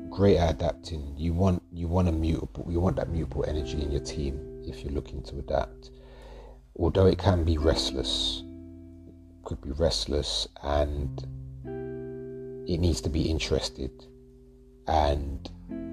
Great 0.10 0.38
at 0.38 0.56
adapting. 0.56 1.14
You 1.16 1.34
want 1.34 1.62
you 1.72 1.88
want 1.88 2.08
a 2.08 2.12
mutable 2.12 2.66
you 2.68 2.80
want 2.80 2.96
that 2.96 3.10
mutable 3.10 3.46
energy 3.48 3.80
in 3.80 3.92
your 3.92 4.02
team 4.02 4.64
if 4.66 4.84
you're 4.84 4.94
looking 4.94 5.22
to 5.24 5.38
adapt. 5.38 5.92
Although 6.80 7.06
it 7.06 7.20
can 7.20 7.44
be 7.44 7.60
restless, 7.60 8.44
could 9.50 9.62
be 9.62 9.72
restless 9.72 10.48
and 10.62 11.26
it 12.70 12.80
needs 12.80 13.02
to 13.02 13.10
be 13.10 13.24
interested 13.24 13.90
and 14.88 15.50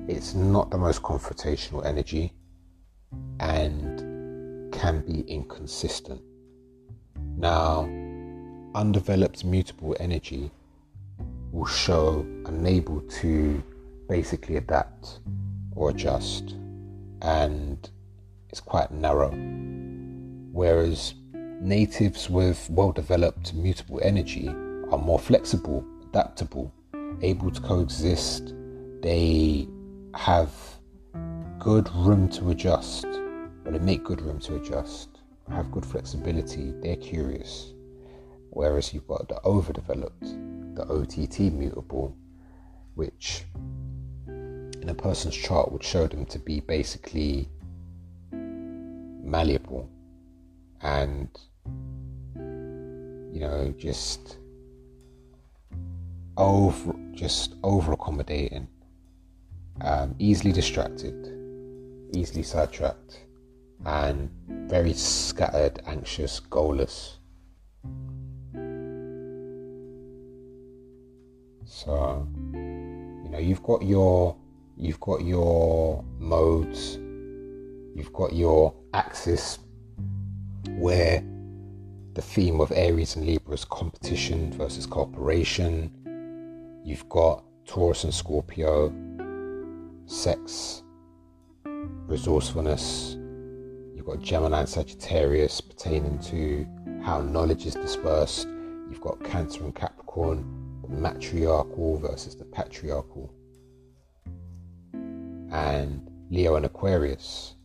it's 0.08 0.34
not 0.34 0.70
the 0.70 0.76
most 0.76 1.00
confrontational 1.00 1.82
energy 1.86 2.34
and 3.40 4.70
can 4.74 5.00
be 5.06 5.20
inconsistent. 5.20 6.20
Now, 7.38 7.84
undeveloped 8.74 9.42
mutable 9.42 9.96
energy 10.00 10.50
will 11.50 11.64
show 11.64 12.26
unable 12.44 13.00
to 13.22 13.62
basically 14.06 14.56
adapt 14.56 15.20
or 15.74 15.88
adjust 15.88 16.56
and 17.22 17.88
it's 18.50 18.60
quite 18.60 18.90
narrow. 18.90 19.30
Whereas 20.52 21.14
Natives 21.60 22.28
with 22.28 22.68
well 22.70 22.92
developed 22.92 23.54
mutable 23.54 23.98
energy 24.02 24.48
are 24.48 24.98
more 24.98 25.18
flexible, 25.18 25.84
adaptable, 26.08 26.72
able 27.22 27.50
to 27.50 27.60
coexist. 27.62 28.54
They 29.00 29.66
have 30.14 30.52
good 31.58 31.88
room 31.94 32.28
to 32.30 32.50
adjust, 32.50 33.06
but 33.64 33.72
they 33.72 33.78
make 33.78 34.04
good 34.04 34.20
room 34.20 34.38
to 34.40 34.56
adjust, 34.56 35.20
have 35.50 35.72
good 35.72 35.86
flexibility, 35.86 36.72
they're 36.82 36.96
curious. 36.96 37.72
Whereas 38.50 38.92
you've 38.92 39.08
got 39.08 39.28
the 39.28 39.40
overdeveloped, 39.42 40.26
the 40.74 40.86
OTT 40.88 41.52
mutable, 41.52 42.14
which 42.94 43.44
in 44.26 44.88
a 44.88 44.94
person's 44.94 45.34
chart 45.34 45.72
would 45.72 45.82
show 45.82 46.06
them 46.06 46.26
to 46.26 46.38
be 46.38 46.60
basically 46.60 47.48
malleable 48.30 49.90
and 50.86 51.28
you 53.34 53.40
know 53.40 53.74
just 53.76 54.38
over 56.36 56.94
just 57.12 57.54
over 57.64 57.92
accommodating 57.92 58.68
um, 59.80 60.14
easily 60.18 60.52
distracted 60.52 61.14
easily 62.14 62.42
sidetracked 62.42 63.26
and 63.84 64.30
very 64.48 64.92
scattered 64.92 65.80
anxious 65.86 66.40
goalless. 66.40 67.16
So 71.64 72.26
you 72.52 73.28
know 73.30 73.38
you've 73.38 73.62
got 73.62 73.82
your 73.82 74.36
you've 74.76 75.00
got 75.00 75.24
your 75.24 76.04
modes 76.18 76.96
you've 77.96 78.12
got 78.12 78.32
your 78.34 78.74
axis 78.94 79.58
where 80.68 81.22
the 82.14 82.22
theme 82.22 82.60
of 82.60 82.72
Aries 82.72 83.16
and 83.16 83.26
Libra 83.26 83.54
is 83.54 83.64
competition 83.64 84.52
versus 84.52 84.86
cooperation. 84.86 85.92
You've 86.84 87.08
got 87.08 87.44
Taurus 87.66 88.04
and 88.04 88.14
Scorpio, 88.14 88.92
sex, 90.06 90.82
resourcefulness. 92.06 93.16
You've 93.94 94.06
got 94.06 94.22
Gemini 94.22 94.60
and 94.60 94.68
Sagittarius 94.68 95.60
pertaining 95.60 96.18
to 96.20 96.66
how 97.02 97.20
knowledge 97.20 97.66
is 97.66 97.74
dispersed. 97.74 98.48
You've 98.88 99.00
got 99.00 99.22
Cancer 99.22 99.64
and 99.64 99.74
Capricorn, 99.74 100.80
the 100.82 100.88
matriarchal 100.88 101.98
versus 101.98 102.36
the 102.36 102.44
patriarchal. 102.44 103.32
And 104.92 106.08
Leo 106.30 106.56
and 106.56 106.66
Aquarius, 106.66 107.56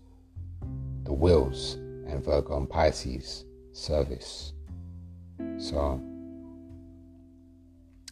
the 1.03 1.13
wills 1.13 1.77
and 2.11 2.23
Virgo 2.23 2.57
and 2.57 2.69
Pisces 2.69 3.45
service. 3.73 4.53
So, 5.57 6.01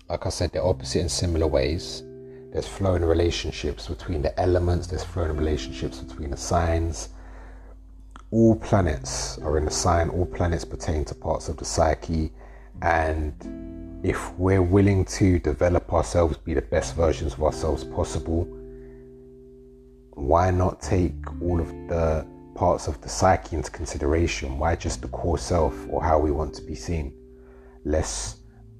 like 0.10 0.26
I 0.26 0.30
said, 0.30 0.52
they're 0.52 0.66
opposite 0.66 1.02
in 1.02 1.10
similar 1.10 1.48
ways. 1.48 2.04
There's 2.52 2.68
flowing 2.68 3.04
relationships 3.04 3.88
between 3.88 4.22
the 4.22 4.38
elements, 4.40 4.88
there's 4.88 5.04
flowing 5.04 5.38
relationships 5.38 6.00
between 6.00 6.32
the 6.32 6.38
signs. 6.38 7.10
All 8.32 8.56
planets 8.56 9.38
are 9.40 9.58
in 9.58 9.66
the 9.66 9.72
sign, 9.72 10.10
all 10.10 10.26
planets 10.26 10.66
pertain 10.66 11.06
to 11.06 11.16
parts 11.16 11.50
of 11.50 11.58
the 11.58 11.66
psyche. 11.66 12.32
And 12.82 14.00
if 14.04 14.34
we're 14.34 14.62
willing 14.62 15.06
to 15.06 15.40
develop 15.40 15.92
ourselves, 15.94 16.38
be 16.38 16.54
the 16.54 16.62
best 16.62 16.96
versions 16.96 17.34
of 17.34 17.44
ourselves 17.44 17.84
possible, 17.84 18.48
why 20.14 20.52
not 20.52 20.82
take 20.82 21.14
all 21.42 21.60
of 21.60 21.68
the 21.88 22.26
parts 22.60 22.90
of 22.90 23.00
the 23.00 23.08
psyche 23.08 23.56
into 23.56 23.72
consideration. 23.72 24.60
Why 24.60 24.76
just 24.76 25.02
the 25.02 25.08
core 25.08 25.38
self 25.38 25.74
or 25.90 26.04
how 26.04 26.20
we 26.20 26.30
want 26.30 26.54
to 26.56 26.62
be 26.62 26.76
seen? 26.76 27.14
Let's 27.86 28.36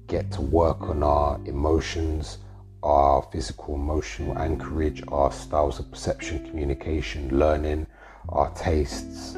get 0.06 0.30
to 0.32 0.42
work 0.42 0.82
on 0.82 1.02
our 1.02 1.40
emotions, 1.46 2.36
our 2.82 3.26
physical, 3.32 3.76
emotional 3.76 4.38
anchorage, 4.38 5.02
our 5.08 5.32
styles 5.32 5.78
of 5.78 5.90
perception, 5.90 6.46
communication, 6.46 7.38
learning, 7.38 7.86
our 8.28 8.50
tastes, 8.50 9.36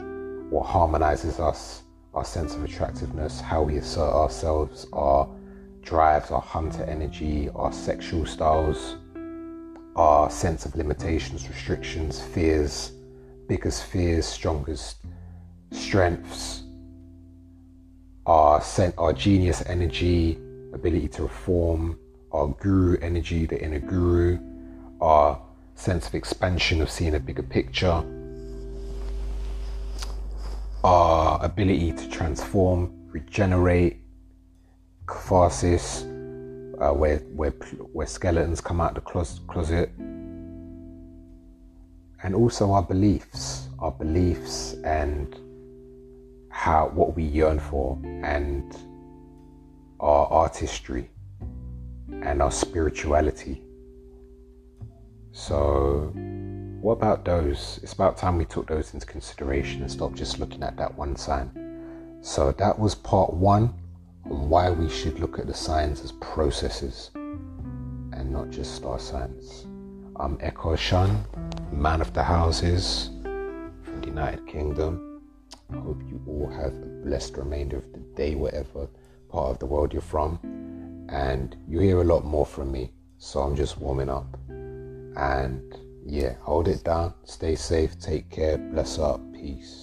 what 0.51 0.67
harmonizes 0.67 1.39
us, 1.39 1.85
our 2.13 2.25
sense 2.25 2.57
of 2.57 2.65
attractiveness, 2.65 3.41
how 3.41 3.63
we 3.63 3.77
assert 3.77 4.13
ourselves, 4.13 4.89
our 4.93 5.29
drives, 5.83 6.33
our 6.33 6.41
hunter 6.41 6.83
energy, 6.83 7.49
our 7.55 7.73
sexual 7.73 8.27
styles, 8.27 8.97
our 9.95 10.29
sense 10.29 10.67
of 10.67 10.75
limitations, 10.75 11.49
restrictions, 11.49 12.21
fears 12.21 12.91
biggest 13.53 13.85
fears, 13.85 14.25
strongest 14.25 14.97
strengths, 15.73 16.63
our 18.25 18.63
sent 18.63 18.95
our 18.97 19.13
genius 19.13 19.63
energy, 19.67 20.39
ability 20.73 21.07
to 21.07 21.25
reform, 21.25 21.99
our 22.33 22.49
guru 22.49 22.97
energy, 23.03 23.45
the 23.45 23.63
inner 23.63 23.79
guru, 23.79 24.39
our 25.03 25.39
sense 25.75 26.07
of 26.07 26.15
expansion 26.15 26.81
of 26.81 26.89
seeing 26.89 27.15
a 27.15 27.21
bigger 27.21 27.43
picture, 27.43 28.03
our 30.83 31.45
ability 31.45 31.93
to 31.93 32.09
transform, 32.09 32.91
regenerate, 33.11 33.99
catharsis, 35.07 36.05
uh, 36.81 36.91
where 36.91 37.19
where 37.37 37.51
where 37.93 38.07
skeletons 38.07 38.63
come 38.63 38.81
out 38.81 38.97
of 38.97 39.05
the 39.05 39.37
closet, 39.47 39.91
and 42.23 42.35
also 42.35 42.73
our 42.73 42.83
beliefs, 42.83 43.69
our 43.79 43.93
beliefs 43.93 44.75
and 44.85 45.37
how 46.51 46.91
what 46.95 47.17
we 47.17 47.25
yearn 47.25 47.59
for 47.59 47.99
and 48.05 48.77
our 50.01 50.27
artistry 50.27 51.11
and 52.23 52.41
our 52.41 52.53
spirituality. 52.53 53.63
So 55.33 56.13
what 56.81 56.93
about 56.93 57.25
those? 57.25 57.81
It's 57.83 57.93
about 57.93 58.17
time 58.17 58.39
we 58.39 58.45
took 58.45 58.69
those 58.69 58.93
into 58.95 59.07
consideration 59.07 59.83
and 59.83 59.91
stopped 59.91 60.17
just 60.17 60.39
looking 60.39 60.63
at 60.63 60.77
that 60.77 60.97
one 60.97 61.17
sign. 61.17 61.51
So 62.21 62.53
that 62.53 62.79
was 62.79 62.95
part 62.95 63.33
one 63.33 63.75
on 64.31 64.49
why 64.49 64.71
we 64.71 64.89
should 64.89 65.19
look 65.19 65.39
at 65.39 65.47
the 65.47 65.55
signs 65.55 66.03
as 66.03 66.13
processes 66.13 67.11
and 67.15 68.31
not 68.31 68.51
just 68.51 68.75
star 68.75 68.99
signs. 68.99 69.67
I'm 70.23 70.39
Echo 70.41 70.77
Shan 70.77 71.25
man 71.73 72.01
of 72.01 72.13
the 72.13 72.23
houses 72.23 73.11
from 73.25 74.01
the 74.03 74.07
United 74.07 74.47
Kingdom. 74.47 75.21
I 75.69 75.79
hope 75.79 76.01
you 76.09 76.23
all 76.29 76.49
have 76.49 76.73
a 76.73 76.87
blessed 77.05 77.37
remainder 77.39 77.79
of 77.79 77.93
the 77.93 77.99
day, 78.15 78.37
whatever 78.37 78.87
part 79.29 79.51
of 79.51 79.59
the 79.59 79.67
world 79.67 79.93
you're 79.93 80.01
from. 80.01 80.39
And 81.09 81.57
you 81.67 81.81
hear 81.81 82.03
a 82.03 82.05
lot 82.05 82.25
more 82.25 82.47
from 82.47 82.71
me, 82.71 82.93
so 83.19 83.41
I'm 83.41 83.57
just 83.57 83.79
warming 83.79 84.09
up. 84.09 84.39
And 84.49 85.77
yeah, 86.07 86.35
hold 86.41 86.69
it 86.69 86.85
down, 86.85 87.15
stay 87.25 87.57
safe, 87.57 87.99
take 87.99 88.31
care, 88.31 88.59
bless 88.59 89.01
up, 89.01 89.21
peace. 89.33 89.82